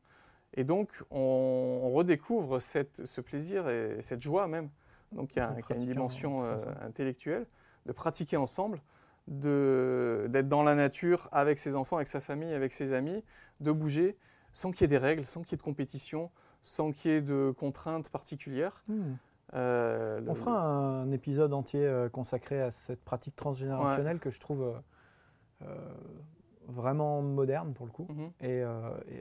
Et 0.55 0.63
donc, 0.63 0.89
on, 1.09 1.79
on 1.83 1.91
redécouvre 1.91 2.62
cette- 2.62 3.05
ce 3.05 3.21
plaisir 3.21 3.67
et 3.69 4.01
cette 4.01 4.21
joie 4.21 4.47
même. 4.47 4.69
Donc, 5.13 5.36
il 5.36 5.39
y 5.39 5.41
a, 5.41 5.45
il 5.57 5.59
y 5.69 5.73
a 5.73 5.75
une 5.75 5.86
dimension 5.93 6.43
euh, 6.43 6.57
intellectuelle, 6.86 7.45
de 7.86 7.91
pratiquer 7.91 8.38
ensemble, 8.38 8.79
d'être 9.27 10.47
dans 10.49 10.63
la 10.63 10.75
nature 10.75 11.29
avec 11.31 11.57
ses 11.59 11.75
enfants, 11.75 11.95
avec 11.97 12.07
sa 12.07 12.21
famille, 12.21 12.53
avec 12.53 12.73
ses 12.73 12.93
amis, 12.93 13.23
de 13.59 13.71
bouger 13.71 14.17
sans 14.51 14.71
qu'il 14.71 14.81
y 14.81 14.83
ait 14.86 14.88
des 14.88 14.97
règles, 14.97 15.25
sans 15.25 15.41
qu'il 15.41 15.53
y 15.53 15.55
ait 15.55 15.57
de 15.57 15.62
compétition, 15.63 16.29
sans 16.62 16.91
qu'il 16.91 17.12
y 17.12 17.13
ait 17.15 17.21
de 17.21 17.53
contraintes 17.57 18.09
particulières. 18.09 18.83
Mhm. 18.88 19.17
Euh, 19.55 20.19
On 20.21 20.29
le- 20.29 20.33
fera 20.36 20.62
un 20.63 21.12
épisode 21.12 21.53
entier 21.53 21.86
euh, 21.86 22.09
consacré 22.09 22.62
à 22.62 22.71
cette 22.71 23.03
pratique 23.03 23.36
transgénérationnelle 23.36 24.19
que 24.19 24.29
je 24.31 24.39
trouve 24.39 24.81
euh, 25.62 25.65
vraiment 26.67 27.21
moderne 27.21 27.73
pour 27.73 27.86
le 27.86 27.91
coup 27.91 28.07
Mhm. 28.09 28.31
et, 28.41 28.63
euh, 28.63 28.89
et, 29.09 29.15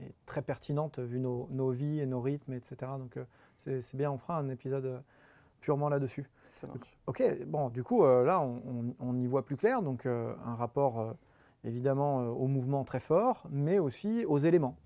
et- 0.00 0.06
et 0.06 0.14
très 0.26 0.42
pertinente 0.42 0.98
vu 1.00 1.18
nos, 1.18 1.48
nos 1.50 1.70
vies 1.70 2.00
et 2.00 2.06
nos 2.06 2.20
rythmes, 2.20 2.52
etc. 2.54 2.76
Donc 2.98 3.18
c'est 3.58 3.94
bien, 3.96 4.10
on 4.10 4.18
fera 4.18 4.38
un 4.38 4.48
épisode 4.48 5.02
purement 5.60 5.88
là-dessus. 5.88 6.28
Ça 6.56 6.66
marche. 6.66 6.98
Ok, 7.06 7.22
bon, 7.46 7.68
du 7.68 7.82
coup, 7.84 8.04
euh, 8.04 8.24
là, 8.24 8.40
on, 8.40 8.62
on- 8.66 8.94
on 8.98 9.16
y 9.18 9.26
voit 9.26 9.44
plus 9.44 9.56
clair. 9.56 9.82
Donc, 9.82 10.06
euh, 10.06 10.34
un 10.44 10.54
rapport 10.54 11.00
euh, 11.00 11.12
évidemment 11.64 12.18
au 12.28 12.46
mouvement 12.46 12.82
très 12.84 13.00
fort, 13.00 13.46
mais 13.50 13.78
aussi 13.78 14.24
aux 14.26 14.38
éléments. 14.38 14.76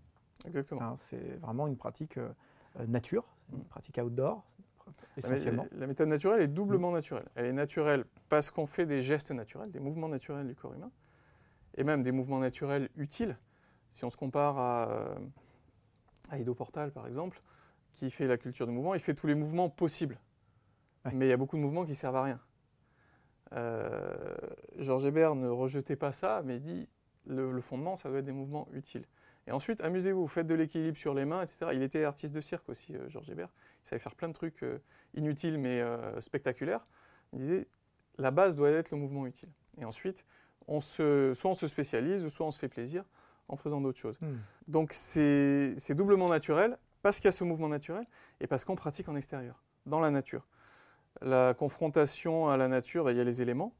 Exactement. 0.44 0.82
Hein, 0.82 0.94
c'est 0.96 1.38
vraiment 1.40 1.66
une 1.66 1.76
pratique 1.76 2.18
nature, 2.86 3.24
une 3.52 3.58
Mm. 3.60 3.64
pratique 3.64 3.98
outdoor, 3.98 4.44
essentiellement. 5.16 5.66
La, 5.72 5.86
méthode 5.86 6.08
naturelle 6.08 6.40
est 6.42 6.48
doublement 6.48 6.92
naturelle. 6.92 7.26
Elle 7.34 7.46
est 7.46 7.52
naturelle 7.52 8.04
parce 8.28 8.50
qu'on 8.50 8.66
fait 8.66 8.86
des 8.86 9.02
gestes 9.02 9.30
naturels, 9.30 9.70
des 9.70 9.80
mouvements 9.80 10.08
naturels 10.08 10.46
du 10.46 10.54
corps 10.54 10.72
humain, 10.74 10.90
et 11.76 11.84
même 11.84 12.02
des 12.02 12.12
mouvements 12.12 12.38
naturels 12.38 12.88
utiles. 12.96 13.36
Si 13.90 14.04
on 14.04 14.10
se 14.10 14.16
compare 14.16 14.58
à, 14.58 14.88
à 16.30 16.38
Ido 16.38 16.54
Portal, 16.54 16.92
par 16.92 17.06
exemple, 17.06 17.42
qui 17.92 18.10
fait 18.10 18.26
la 18.26 18.38
culture 18.38 18.66
du 18.66 18.72
mouvement, 18.72 18.94
il 18.94 19.00
fait 19.00 19.14
tous 19.14 19.26
les 19.26 19.34
mouvements 19.34 19.68
possibles. 19.68 20.18
Ouais. 21.04 21.12
Mais 21.14 21.26
il 21.26 21.28
y 21.28 21.32
a 21.32 21.36
beaucoup 21.36 21.56
de 21.56 21.62
mouvements 21.62 21.84
qui 21.84 21.94
servent 21.94 22.16
à 22.16 22.22
rien. 22.24 22.40
Euh, 23.52 24.36
Georges 24.78 25.06
Hébert 25.06 25.34
ne 25.34 25.48
rejetait 25.48 25.96
pas 25.96 26.12
ça, 26.12 26.42
mais 26.44 26.56
il 26.56 26.62
dit 26.62 26.88
le, 27.26 27.52
le 27.52 27.60
fondement, 27.60 27.96
ça 27.96 28.08
doit 28.08 28.18
être 28.18 28.24
des 28.24 28.32
mouvements 28.32 28.68
utiles. 28.72 29.04
Et 29.46 29.52
ensuite, 29.52 29.80
amusez-vous, 29.80 30.28
faites 30.28 30.46
de 30.46 30.54
l'équilibre 30.54 30.96
sur 30.96 31.14
les 31.14 31.24
mains, 31.24 31.42
etc. 31.42 31.72
Il 31.72 31.82
était 31.82 32.04
artiste 32.04 32.34
de 32.34 32.40
cirque 32.40 32.68
aussi, 32.68 32.94
euh, 32.94 33.08
Georges 33.08 33.30
Hébert. 33.30 33.48
Il 33.84 33.88
savait 33.88 33.98
faire 33.98 34.14
plein 34.14 34.28
de 34.28 34.34
trucs 34.34 34.62
euh, 34.62 34.78
inutiles 35.14 35.58
mais 35.58 35.82
spectaculaires. 36.20 36.86
Il 37.32 37.40
disait 37.40 37.66
la 38.18 38.30
base 38.30 38.56
doit 38.56 38.70
être 38.70 38.90
le 38.90 38.98
mouvement 38.98 39.26
utile. 39.26 39.48
Et 39.78 39.84
ensuite, 39.84 40.24
on 40.68 40.80
se, 40.80 41.32
soit 41.34 41.50
on 41.50 41.54
se 41.54 41.66
spécialise, 41.66 42.28
soit 42.28 42.46
on 42.46 42.50
se 42.50 42.58
fait 42.58 42.68
plaisir 42.68 43.04
en 43.48 43.56
faisant 43.56 43.80
d'autres 43.80 43.98
choses. 43.98 44.18
Hmm. 44.20 44.36
Donc 44.68 44.92
c'est 44.92 45.94
doublement 45.94 46.28
naturel 46.28 46.78
parce 47.02 47.16
qu'il 47.16 47.26
y 47.26 47.28
a 47.28 47.32
ce 47.32 47.44
mouvement 47.44 47.68
naturel 47.68 48.06
et 48.40 48.46
parce 48.46 48.64
qu'on 48.64 48.76
pratique 48.76 49.08
en 49.08 49.16
extérieur, 49.16 49.62
dans 49.86 50.00
la 50.00 50.10
nature. 50.10 50.46
La 51.22 51.54
confrontation 51.54 52.48
à 52.48 52.56
la 52.56 52.68
nature, 52.68 53.10
il 53.10 53.16
y 53.16 53.20
a 53.20 53.24
les 53.24 53.42
éléments, 53.42 53.72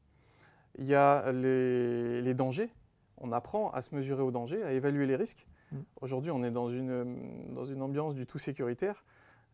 il 0.77 0.85
y 0.85 0.95
a 0.95 1.31
les, 1.31 2.21
les 2.21 2.33
dangers. 2.33 2.71
On 3.17 3.31
apprend 3.31 3.71
à 3.71 3.81
se 3.81 3.93
mesurer 3.95 4.21
aux 4.23 4.31
dangers, 4.31 4.63
à 4.63 4.71
évaluer 4.73 5.05
les 5.05 5.15
risques. 5.15 5.47
Mm. 5.71 5.77
Aujourd'hui, 6.01 6.31
on 6.31 6.43
est 6.43 6.51
dans 6.51 6.67
une, 6.67 7.53
dans 7.53 7.63
une 7.65 7.81
ambiance 7.81 8.15
du 8.15 8.25
tout 8.27 8.37
sécuritaire. 8.37 9.03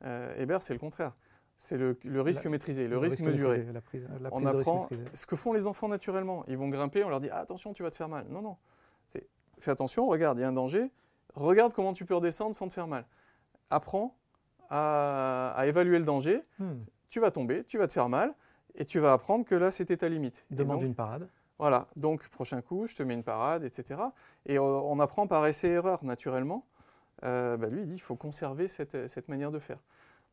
Euh, 0.06 0.34
Hébert, 0.38 0.62
c'est 0.62 0.74
le 0.74 0.80
contraire. 0.80 1.16
C'est 1.58 1.78
le, 1.78 1.98
le 2.04 2.22
risque 2.22 2.44
La- 2.44 2.52
maîtrisé, 2.52 2.88
le, 2.88 2.98
risque, 2.98 3.22
mesuré. 3.22 3.58
maîtrisé, 3.58 3.74
La 3.74 3.82
prise, 3.82 4.08
la 4.22 4.30
On 4.34 4.42
prise 4.42 4.48
apprend 4.60 4.90
ce 5.14 5.26
que 5.26 5.36
font 5.36 5.54
les 5.54 5.66
enfants 5.66 5.88
naturellement. 5.88 6.44
Ils 6.48 6.58
vont 6.58 6.70
grimper, 6.70 7.04
on 7.04 7.10
leur 7.10 7.20
dit 7.20 7.30
Ah, 7.32 7.40
attention, 7.40 7.74
tu 7.74 7.84
vas 7.84 7.90
te 7.90 7.96
faire 7.96 8.10
mal. 8.10 8.26
Non, 8.30 8.42
non. 8.42 8.58
Fais 9.60 9.72
attention, 9.72 10.06
regarde, 10.06 10.38
il 10.38 10.42
y 10.42 10.44
a 10.44 10.48
un 10.48 10.54
danger. 10.54 10.92
Regarde 11.34 11.74
comment 11.74 11.94
tu 11.94 12.06
peux 12.06 12.14
redescendre 12.14 12.54
sans 12.54 12.68
te 12.68 12.74
faire 12.74 12.86
mal. 12.88 13.06
apprends 13.72 14.16
à, 14.70 15.52
à 15.56 15.66
évaluer 15.66 15.98
le 15.98 16.06
danger. 16.06 16.42
Hmm. 16.60 16.76
Tu 17.10 17.20
vas 17.20 17.32
tomber, 17.32 17.64
tu 17.66 17.78
vas 17.78 17.88
te 17.88 17.94
faire 17.94 18.10
mal, 18.10 18.34
et 18.76 18.86
tu 18.86 19.00
vas 19.00 19.14
apprendre 19.14 19.46
que 19.46 19.56
là, 19.56 19.72
c'était 19.72 19.98
ta 19.98 20.10
limite. 20.10 20.46
Demande 20.52 20.80
donc, 20.80 20.88
une 20.88 20.96
parade. 20.96 21.30
Voilà, 21.60 21.88
donc 21.96 22.28
prochain 22.30 22.62
coup, 22.62 22.86
je 22.88 22.96
te 22.96 23.04
mets 23.04 23.14
une 23.16 23.24
parade, 23.24 23.64
etc. 23.64 24.02
Et 24.46 24.58
euh, 24.58 24.62
on 24.62 25.00
apprend 25.00 25.26
par 25.28 25.46
essai-erreur, 25.48 26.04
naturellement. 26.04 26.66
Euh, 27.24 27.58
bah, 27.58 27.68
lui, 27.68 27.82
il 27.82 27.86
dit 27.88 27.94
qu'il 27.94 28.02
faut 28.02 28.16
conserver 28.16 28.68
cette, 28.68 29.08
cette 29.08 29.28
manière 29.28 29.52
de 29.52 29.58
faire. 29.60 29.80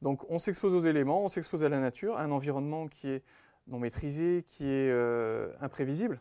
Donc 0.02 0.28
on 0.28 0.38
s'expose 0.38 0.74
aux 0.74 0.80
éléments, 0.80 1.22
on 1.24 1.28
s'expose 1.28 1.64
à 1.64 1.70
la 1.70 1.78
nature, 1.78 2.18
à 2.18 2.22
un 2.22 2.30
environnement 2.30 2.88
qui 2.88 3.08
est 3.08 3.22
non 3.68 3.78
maîtrisé, 3.78 4.44
qui 4.46 4.64
est 4.64 4.90
euh, 4.90 5.48
imprévisible. 5.62 6.20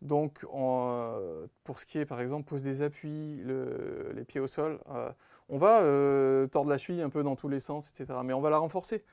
Donc 0.00 0.44
on, 0.50 0.82
euh, 0.88 1.46
pour 1.62 1.78
ce 1.78 1.86
qui 1.86 1.98
est, 1.98 2.06
par 2.06 2.20
exemple, 2.20 2.48
pose 2.48 2.64
des 2.64 2.82
appuis, 2.82 3.40
le- 3.44 4.10
les 4.16 4.24
pieds 4.24 4.40
au 4.40 4.48
sol, 4.48 4.80
euh, 4.90 5.10
on 5.48 5.58
va 5.58 5.82
euh, 5.82 6.48
tordre 6.48 6.70
la 6.70 6.78
cheville 6.78 7.02
un 7.02 7.10
peu 7.10 7.22
dans 7.22 7.36
tous 7.36 7.48
les 7.48 7.60
sens, 7.60 7.90
etc. 7.90 8.18
Mais 8.24 8.32
on 8.32 8.40
va 8.40 8.50
la 8.50 8.58
renforcer. 8.58 9.04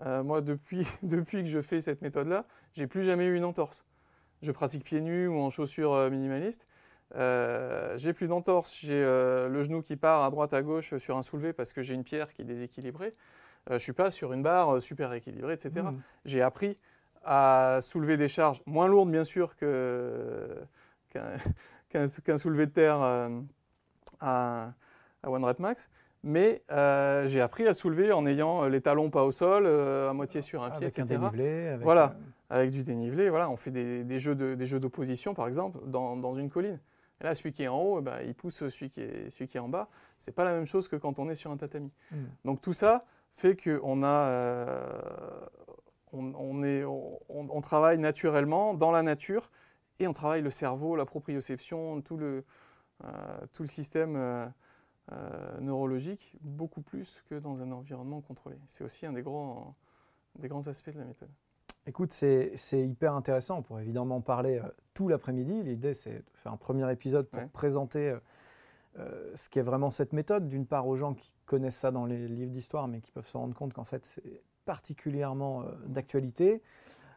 Euh, 0.00 0.22
moi, 0.22 0.40
depuis, 0.40 0.86
depuis 1.02 1.42
que 1.42 1.48
je 1.48 1.62
fais 1.62 1.80
cette 1.80 2.02
méthode-là, 2.02 2.46
j'ai 2.74 2.86
plus 2.86 3.04
jamais 3.04 3.26
eu 3.26 3.36
une 3.36 3.44
entorse. 3.44 3.84
Je 4.42 4.52
pratique 4.52 4.84
pieds 4.84 5.00
nus 5.00 5.26
ou 5.26 5.38
en 5.38 5.50
chaussures 5.50 5.94
euh, 5.94 6.10
minimalistes. 6.10 6.66
Euh, 7.16 7.96
j'ai 7.96 8.12
plus 8.12 8.26
d'entorse, 8.26 8.76
j'ai 8.78 8.92
euh, 8.94 9.48
le 9.48 9.62
genou 9.62 9.82
qui 9.82 9.96
part 9.96 10.24
à 10.24 10.30
droite 10.30 10.52
à 10.52 10.62
gauche 10.62 10.96
sur 10.96 11.16
un 11.16 11.22
soulevé 11.22 11.52
parce 11.52 11.72
que 11.72 11.82
j'ai 11.82 11.94
une 11.94 12.02
pierre 12.02 12.32
qui 12.32 12.42
est 12.42 12.44
déséquilibrée. 12.44 13.14
Je 13.70 13.78
suis 13.78 13.94
pas 13.94 14.10
sur 14.10 14.34
une 14.34 14.42
barre 14.42 14.82
super 14.82 15.14
équilibrée, 15.14 15.54
etc. 15.54 15.86
Hmm. 15.86 15.98
J'ai 16.26 16.42
appris 16.42 16.76
à 17.24 17.78
soulever 17.80 18.18
des 18.18 18.28
charges 18.28 18.60
moins 18.66 18.88
lourdes, 18.88 19.10
bien 19.10 19.24
sûr, 19.24 19.56
que, 19.56 20.46
qu'un, 21.88 22.06
soulevé 22.36 22.66
de 22.66 22.72
terre 22.72 22.98
à, 24.20 24.74
à 25.22 25.30
One 25.30 25.44
Rep 25.46 25.60
Max. 25.60 25.88
Mais 26.26 26.62
euh, 26.72 27.26
j'ai 27.26 27.42
appris 27.42 27.64
à 27.64 27.68
le 27.68 27.74
soulever 27.74 28.10
en 28.10 28.24
ayant 28.26 28.64
les 28.64 28.80
talons 28.80 29.10
pas 29.10 29.24
au 29.24 29.30
sol, 29.30 29.64
euh, 29.66 30.08
à 30.08 30.14
moitié 30.14 30.40
sur 30.40 30.62
un 30.62 30.70
pied, 30.70 30.86
Avec 30.86 30.98
un 30.98 31.02
etc. 31.04 31.18
dénivelé. 31.20 31.68
Avec, 31.68 31.84
Voilà. 31.84 32.16
euh, 32.50 32.56
Avec 32.56 32.70
du 32.70 32.82
dénivelé, 32.82 33.28
voilà, 33.28 33.50
on 33.50 33.56
fait 33.56 33.70
des, 33.70 34.04
des 34.04 34.18
jeux, 34.18 34.34
de, 34.34 34.54
des 34.54 34.66
jeux 34.66 34.80
d'opposition, 34.80 35.34
par 35.34 35.46
exemple, 35.46 35.78
dans, 35.86 36.16
dans 36.16 36.32
une 36.32 36.48
colline. 36.48 36.80
Et 37.20 37.24
là, 37.24 37.34
celui 37.34 37.52
qui 37.52 37.62
est 37.62 37.68
en 37.68 37.78
haut, 37.78 37.98
eh 37.98 38.02
ben, 38.02 38.18
il 38.24 38.34
pousse 38.34 38.66
celui 38.68 38.88
qui 38.88 39.02
est, 39.02 39.28
celui 39.28 39.48
qui 39.48 39.58
est 39.58 39.60
en 39.60 39.68
bas. 39.68 39.88
C'est 40.18 40.34
pas 40.34 40.44
la 40.44 40.52
même 40.52 40.64
chose 40.64 40.88
que 40.88 40.96
quand 40.96 41.18
on 41.18 41.28
est 41.28 41.34
sur 41.34 41.50
un 41.50 41.58
tatami. 41.58 41.92
hmm. 42.10 42.16
Donc 42.46 42.62
tout 42.62 42.72
ça 42.72 43.04
fait 43.32 43.54
qu'on 43.62 44.02
a, 44.02 44.06
euh, 44.06 44.88
on, 46.12 46.32
on 46.38 46.62
est, 46.62 46.84
on, 46.84 47.18
on 47.28 47.60
travaille 47.60 47.98
naturellement 47.98 48.72
dans 48.72 48.92
la 48.92 49.02
nature 49.02 49.50
et 50.00 50.08
on 50.08 50.12
travaille 50.14 50.40
le 50.42 50.50
cerveau, 50.50 50.96
la 50.96 51.04
proprioception, 51.04 52.00
tout 52.00 52.16
le, 52.16 52.44
euh, 53.04 53.08
tout 53.52 53.62
le 53.62 53.68
système 53.68 54.16
euh, 55.12 55.60
neurologique 55.60 56.36
beaucoup 56.40 56.80
plus 56.80 57.22
que 57.28 57.34
dans 57.36 57.62
un 57.62 57.70
environnement 57.72 58.20
contrôlé. 58.20 58.56
C'est 58.66 58.84
aussi 58.84 59.04
un 59.06 59.12
des 59.12 59.22
grands, 59.22 59.74
des 60.38 60.48
grands 60.48 60.66
aspects 60.66 60.90
de 60.92 60.98
la 60.98 61.04
méthode. 61.04 61.30
Écoute, 61.86 62.14
c'est 62.14 62.56
hyper 62.88 63.12
intéressant. 63.14 63.58
On 63.58 63.62
pourrait 63.62 63.82
évidemment 63.82 64.16
en 64.16 64.20
parler 64.22 64.58
euh, 64.58 64.68
tout 64.94 65.08
l'après-midi. 65.08 65.62
L'idée, 65.62 65.92
c'est 65.92 66.14
de 66.20 66.24
faire 66.36 66.52
un 66.52 66.56
premier 66.56 66.90
épisode 66.90 67.26
pour 67.28 67.42
Ouais. 67.42 67.48
présenter 67.52 68.08
euh, 68.10 68.18
euh, 68.98 69.32
ce 69.34 69.50
qu'est 69.50 69.60
vraiment 69.62 69.90
cette 69.90 70.14
méthode. 70.14 70.48
D'une 70.48 70.64
part, 70.66 70.86
aux 70.88 70.96
gens 70.96 71.12
qui 71.12 71.34
connaissent 71.44 71.76
ça 71.76 71.90
dans 71.90 72.06
les 72.06 72.26
livres 72.26 72.52
d'histoire, 72.52 72.88
mais 72.88 73.00
qui 73.00 73.12
peuvent 73.12 73.26
se 73.26 73.36
rendre 73.36 73.54
compte 73.54 73.74
qu'en 73.74 73.84
fait, 73.84 74.06
c'est 74.06 74.42
particulièrement 74.64 75.64
d'actualité. 75.86 76.62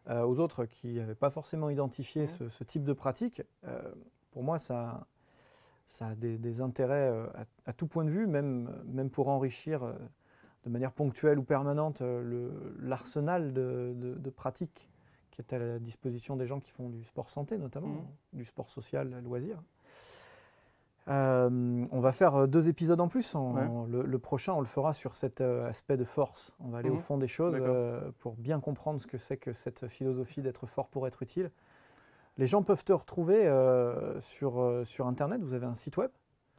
Aux 0.10 0.40
autres 0.40 0.66
qui 0.66 0.94
n'avaient 0.96 1.16
pas 1.16 1.30
forcément 1.30 1.70
identifié 1.70 2.28
ce, 2.28 2.48
ce 2.50 2.64
type 2.64 2.84
de 2.84 2.94
pratique, 2.94 3.42
pour 4.32 4.42
moi, 4.44 4.58
ça, 4.58 5.06
ça 5.88 6.08
a 6.08 6.16
des, 6.16 6.38
des 6.38 6.62
intérêts 6.62 7.10
euh, 7.12 7.26
à, 7.36 7.46
à 7.70 7.74
tout 7.74 7.88
point 7.88 8.04
de 8.06 8.10
vue, 8.10 8.28
même, 8.28 8.72
même 8.86 9.10
pour 9.10 9.30
enrichir 9.30 9.84
euh, 9.84 9.94
de 10.66 10.70
manière 10.70 10.92
ponctuelle 10.92 11.40
ou 11.40 11.44
permanente 11.44 12.02
euh, 12.02 12.50
l'arsenal 12.82 13.54
de, 13.54 13.94
de- 13.96 14.16
de 14.16 14.30
pratiques 14.30 14.90
qui 15.32 15.42
est 15.42 15.54
à 15.54 15.60
la 15.60 15.80
disposition 15.80 16.36
des 16.36 16.46
gens 16.48 16.60
qui 16.60 16.72
font 16.72 16.90
du 16.90 17.04
sport 17.04 17.30
santé 17.30 17.58
notamment, 17.58 17.88
Mhm. 17.88 18.06
du 18.34 18.46
sport 18.46 18.70
social, 18.70 19.22
loisir. 19.24 19.62
Euh, 21.10 21.86
on 21.92 22.00
va 22.02 22.12
faire 22.12 22.48
deux 22.50 22.68
épisodes 22.68 23.00
en 23.00 23.08
plus. 23.08 23.34
Ouais. 23.36 23.66
le, 23.88 24.02
le 24.04 24.20
prochain, 24.20 24.54
on 24.54 24.60
le 24.60 24.66
fera 24.66 24.92
sur 24.92 25.16
cet 25.16 25.40
euh, 25.40 25.70
aspect 25.70 25.96
de 25.96 26.04
force. 26.04 26.54
On 26.60 26.68
va 26.68 26.80
aller 26.80 26.90
au 26.90 26.96
Mhm. 26.96 27.00
fond 27.00 27.18
des 27.18 27.30
choses 27.30 27.56
euh, 27.62 28.12
pour 28.20 28.36
bien 28.36 28.60
comprendre 28.60 29.00
ce 29.00 29.08
que 29.08 29.18
c'est 29.18 29.38
que 29.38 29.54
cette 29.54 29.88
philosophie 29.88 30.42
d'être 30.42 30.66
fort 30.66 30.90
pour 30.90 31.08
être 31.08 31.24
utile. 31.24 31.50
Les 32.38 32.46
gens 32.48 32.62
peuvent 32.64 32.84
te 32.84 32.94
retrouver 32.94 33.48
euh, 33.48 34.20
sur, 34.22 34.62
euh, 34.62 34.84
sur 34.84 35.08
Internet. 35.08 35.42
Vous 35.42 35.54
avez 35.54 35.66
un 35.66 35.76
site 35.76 35.98
web? 35.98 36.12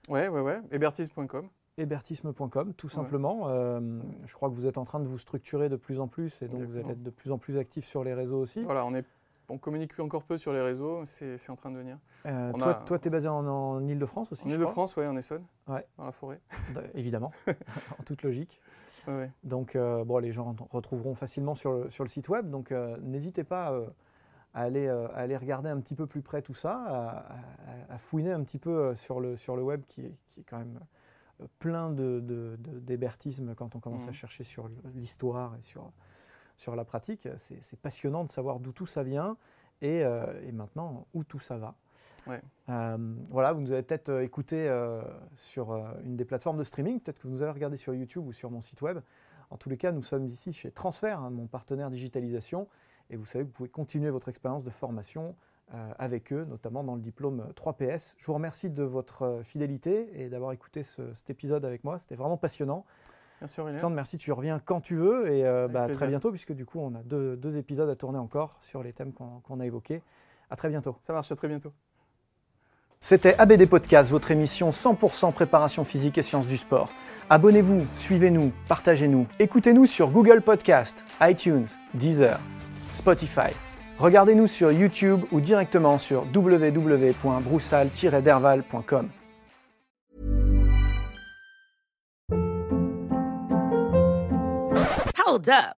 Ouais, 0.09 0.29
ouais, 0.29 0.41
ouais. 0.41 0.61
Hébertisme.com. 0.73 1.49
hébertisme.com, 1.77 2.75
tout 2.75 2.87
Ouais. 2.87 2.93
simplement. 2.93 3.49
Euh, 3.49 3.81
je 4.27 4.35
crois 4.35 4.49
que 4.49 4.55
vous 4.55 4.67
êtes 4.67 4.79
en 4.79 4.85
train 4.85 5.01
de 5.01 5.07
vous 5.07 5.19
structurer 5.19 5.69
de 5.69 5.77
plus 5.77 6.01
en 6.01 6.09
plus 6.09 6.43
et 6.43 6.49
donc 6.49 6.63
vous 6.63 6.79
allez 6.79 6.91
être 6.93 7.03
de 7.03 7.11
plus 7.11 7.31
en 7.31 7.39
plus 7.39 7.57
actif 7.59 7.85
sur 7.85 8.03
les 8.05 8.15
réseaux 8.15 8.41
aussi. 8.41 8.65
Voilà, 8.65 8.85
on, 8.87 8.95
est, 8.95 9.05
on 9.49 9.59
communique 9.59 9.99
encore 10.01 10.25
peu 10.25 10.37
sur 10.37 10.53
les 10.53 10.61
réseaux, 10.63 11.05
c'est 11.05 11.51
en 11.51 11.57
train 11.57 11.71
de 11.71 11.77
venir. 11.77 11.99
Euh, 12.27 12.51
On 12.55 12.59
toi, 12.59 12.83
a- 12.85 12.99
tu 12.99 13.07
es 13.09 13.11
basé 13.11 13.29
en, 13.29 13.47
en 13.47 13.87
Ile-de-France 13.87 14.33
aussi 14.33 14.47
En 14.47 14.51
Ile-de-France, 14.51 14.97
ouais, 14.97 15.07
en 15.07 15.17
Essonne, 15.17 15.45
Ouais. 15.69 15.87
dans 15.99 16.05
la 16.07 16.13
forêt. 16.13 16.41
D- 16.75 16.81
Évidemment, 16.95 17.31
en 18.01 18.03
toute 18.05 18.23
logique. 18.25 18.61
Ouais. 19.07 19.31
Donc, 19.45 19.77
euh, 19.77 20.05
bon, 20.05 20.19
les 20.19 20.33
gens 20.33 20.57
retrouveront 20.73 21.15
facilement 21.15 21.55
sur 21.55 21.73
le, 21.73 21.91
sur 21.91 22.03
le 22.03 22.09
site 22.09 22.29
web. 22.29 22.51
Donc, 22.51 22.73
n'hésitez 23.03 23.45
pas 23.45 23.73
à, 24.59 24.63
aller, 24.63 24.87
euh, 24.89 25.07
à 25.09 25.19
aller 25.19 25.37
regarder 25.37 25.69
un 25.69 25.81
petit 25.81 25.95
peu 25.95 26.07
plus 26.07 26.23
près 26.23 26.43
tout 26.43 26.55
ça, 26.55 27.27
à, 27.91 27.99
fouiner 27.99 28.33
un 28.33 28.43
petit 28.43 28.59
peu 28.59 28.71
euh, 28.71 28.95
sur 28.95 29.21
le, 29.21 29.37
sur 29.37 29.57
le 29.57 29.63
web 29.63 29.83
qui 29.89 30.03
est, 30.05 30.15
qui 30.31 30.41
est 30.41 30.45
quand 30.45 30.59
même 30.59 30.81
euh, 31.41 31.47
plein 31.59 31.91
de, 31.91 32.21
de- 32.21 32.57
de- 32.59 32.79
d'hébertisme 32.81 33.55
quand 33.55 33.77
on 33.77 33.81
commence 33.81 34.05
à 34.05 34.09
Mhm. 34.09 34.15
chercher 34.15 34.45
sur 34.45 34.69
l'histoire 34.95 35.55
et 35.57 35.63
sur, 35.63 35.91
sur 36.57 36.75
la 36.77 36.85
pratique. 36.85 37.29
C'est, 37.39 37.79
passionnant 37.81 38.25
de 38.25 38.31
savoir 38.31 38.59
d'où 38.59 38.73
tout 38.73 38.87
ça 38.87 39.03
vient 39.03 39.37
et, 39.81 40.03
euh, 40.05 40.27
et 40.47 40.53
maintenant 40.53 41.07
où 41.15 41.23
tout 41.25 41.39
ça 41.41 41.57
va. 41.57 41.75
Ouais. 42.27 42.41
Euh, 42.69 43.15
voilà, 43.31 43.53
vous 43.53 43.61
nous 43.61 43.71
avez 43.73 43.83
peut-être 43.83 44.23
écouté 44.23 44.69
euh, 44.69 45.03
sur 45.37 45.73
une 46.05 46.17
des 46.17 46.25
plateformes 46.25 46.59
de 46.59 46.65
streaming, 46.65 47.01
peut-être 47.01 47.19
que 47.21 47.29
vous 47.29 47.35
nous 47.35 47.43
avez 47.43 47.53
regardé 47.53 47.77
sur 47.77 47.95
YouTube 47.95 48.27
ou 48.27 48.33
sur 48.33 48.51
mon 48.51 48.61
site 48.61 48.83
web. 48.83 48.99
En 49.51 49.57
tous 49.57 49.69
les 49.71 49.77
cas, 49.79 49.93
nous 49.93 50.03
sommes 50.03 50.27
ici 50.27 50.53
chez 50.53 50.71
Transfert, 50.71 51.21
hein, 51.21 51.31
mon 51.31 51.47
partenaire 51.47 51.91
digitalisation, 51.91 52.69
et 53.11 53.17
vous 53.17 53.25
savez 53.27 53.45
que 53.45 53.49
vous 53.49 53.55
pouvez 53.55 53.69
continuer 53.69 54.11
votre 54.11 54.29
expérience 54.29 54.65
de 54.65 54.71
formation 54.71 55.35
euh, 55.75 55.93
avec 55.99 56.33
eux, 56.33 56.45
notamment 56.49 56.83
dans 56.85 56.95
le 56.95 57.01
diplôme 57.01 57.47
3PS. 57.55 58.15
Je 58.17 58.27
vous 58.27 58.35
remercie 58.35 58.71
de 58.71 58.83
votre 58.83 59.23
euh, 59.23 59.43
fidélité 59.43 60.09
et 60.15 60.29
d'avoir 60.29 60.53
écouté 60.53 60.83
ce- 60.83 61.13
cet 61.15 61.31
épisode 61.31 61.65
avec 61.65 61.85
moi. 61.85 61.99
C'était 61.99 62.15
vraiment 62.17 62.37
passionnant. 62.37 62.85
Merci 63.41 63.61
Aurélien. 63.61 63.75
Alexandre, 63.75 63.95
merci, 63.95 64.17
tu 64.19 64.33
reviens 64.33 64.59
quand 64.65 64.81
tu 64.81 64.97
veux 64.97 65.31
et 65.31 65.47
euh, 65.47 65.69
bah, 65.69 65.89
très 65.89 66.09
bientôt, 66.09 66.31
puisque 66.31 66.53
du 66.53 66.65
coup, 66.67 66.81
on 66.81 66.95
a 66.95 67.03
deux, 67.03 67.37
deux 67.37 67.57
épisodes 67.59 67.89
à 67.89 67.95
tourner 67.97 68.19
encore 68.19 68.57
sur 68.61 68.83
les 68.83 68.93
thèmes 68.93 69.13
qu'on 69.13 69.41
qu'on 69.41 69.61
a 69.61 69.67
évoqués. 69.67 70.03
À 70.51 70.57
très 70.57 70.69
bientôt. 70.71 70.97
Ça 71.03 71.13
marche, 71.13 71.31
à 71.31 71.37
très 71.37 71.49
bientôt. 71.49 71.73
C'était 73.01 73.37
ABD 73.39 73.67
Podcast, 73.69 74.11
votre 74.11 74.31
émission 74.33 74.71
100% 74.71 75.33
préparation 75.33 75.85
physique 75.85 76.19
et 76.19 76.23
sciences 76.23 76.49
du 76.49 76.57
sport. 76.57 76.91
Abonnez-vous, 77.31 77.87
suivez-nous, 77.95 78.53
partagez-nous. 78.69 79.27
Écoutez-nous 79.39 79.87
sur 79.87 80.11
Google 80.11 80.41
Podcast, 80.43 80.97
iTunes, 81.21 81.67
Deezer, 81.95 82.41
Spotify. 82.99 83.55
Regardez-nous 83.99 84.47
sur 84.47 84.71
YouTube 84.71 85.25
ou 85.33 85.41
directement 85.41 85.99
sur 85.99 86.27
www.broussal-derval.com. 86.35 89.09
Hold 95.27 95.49
up. 95.49 95.78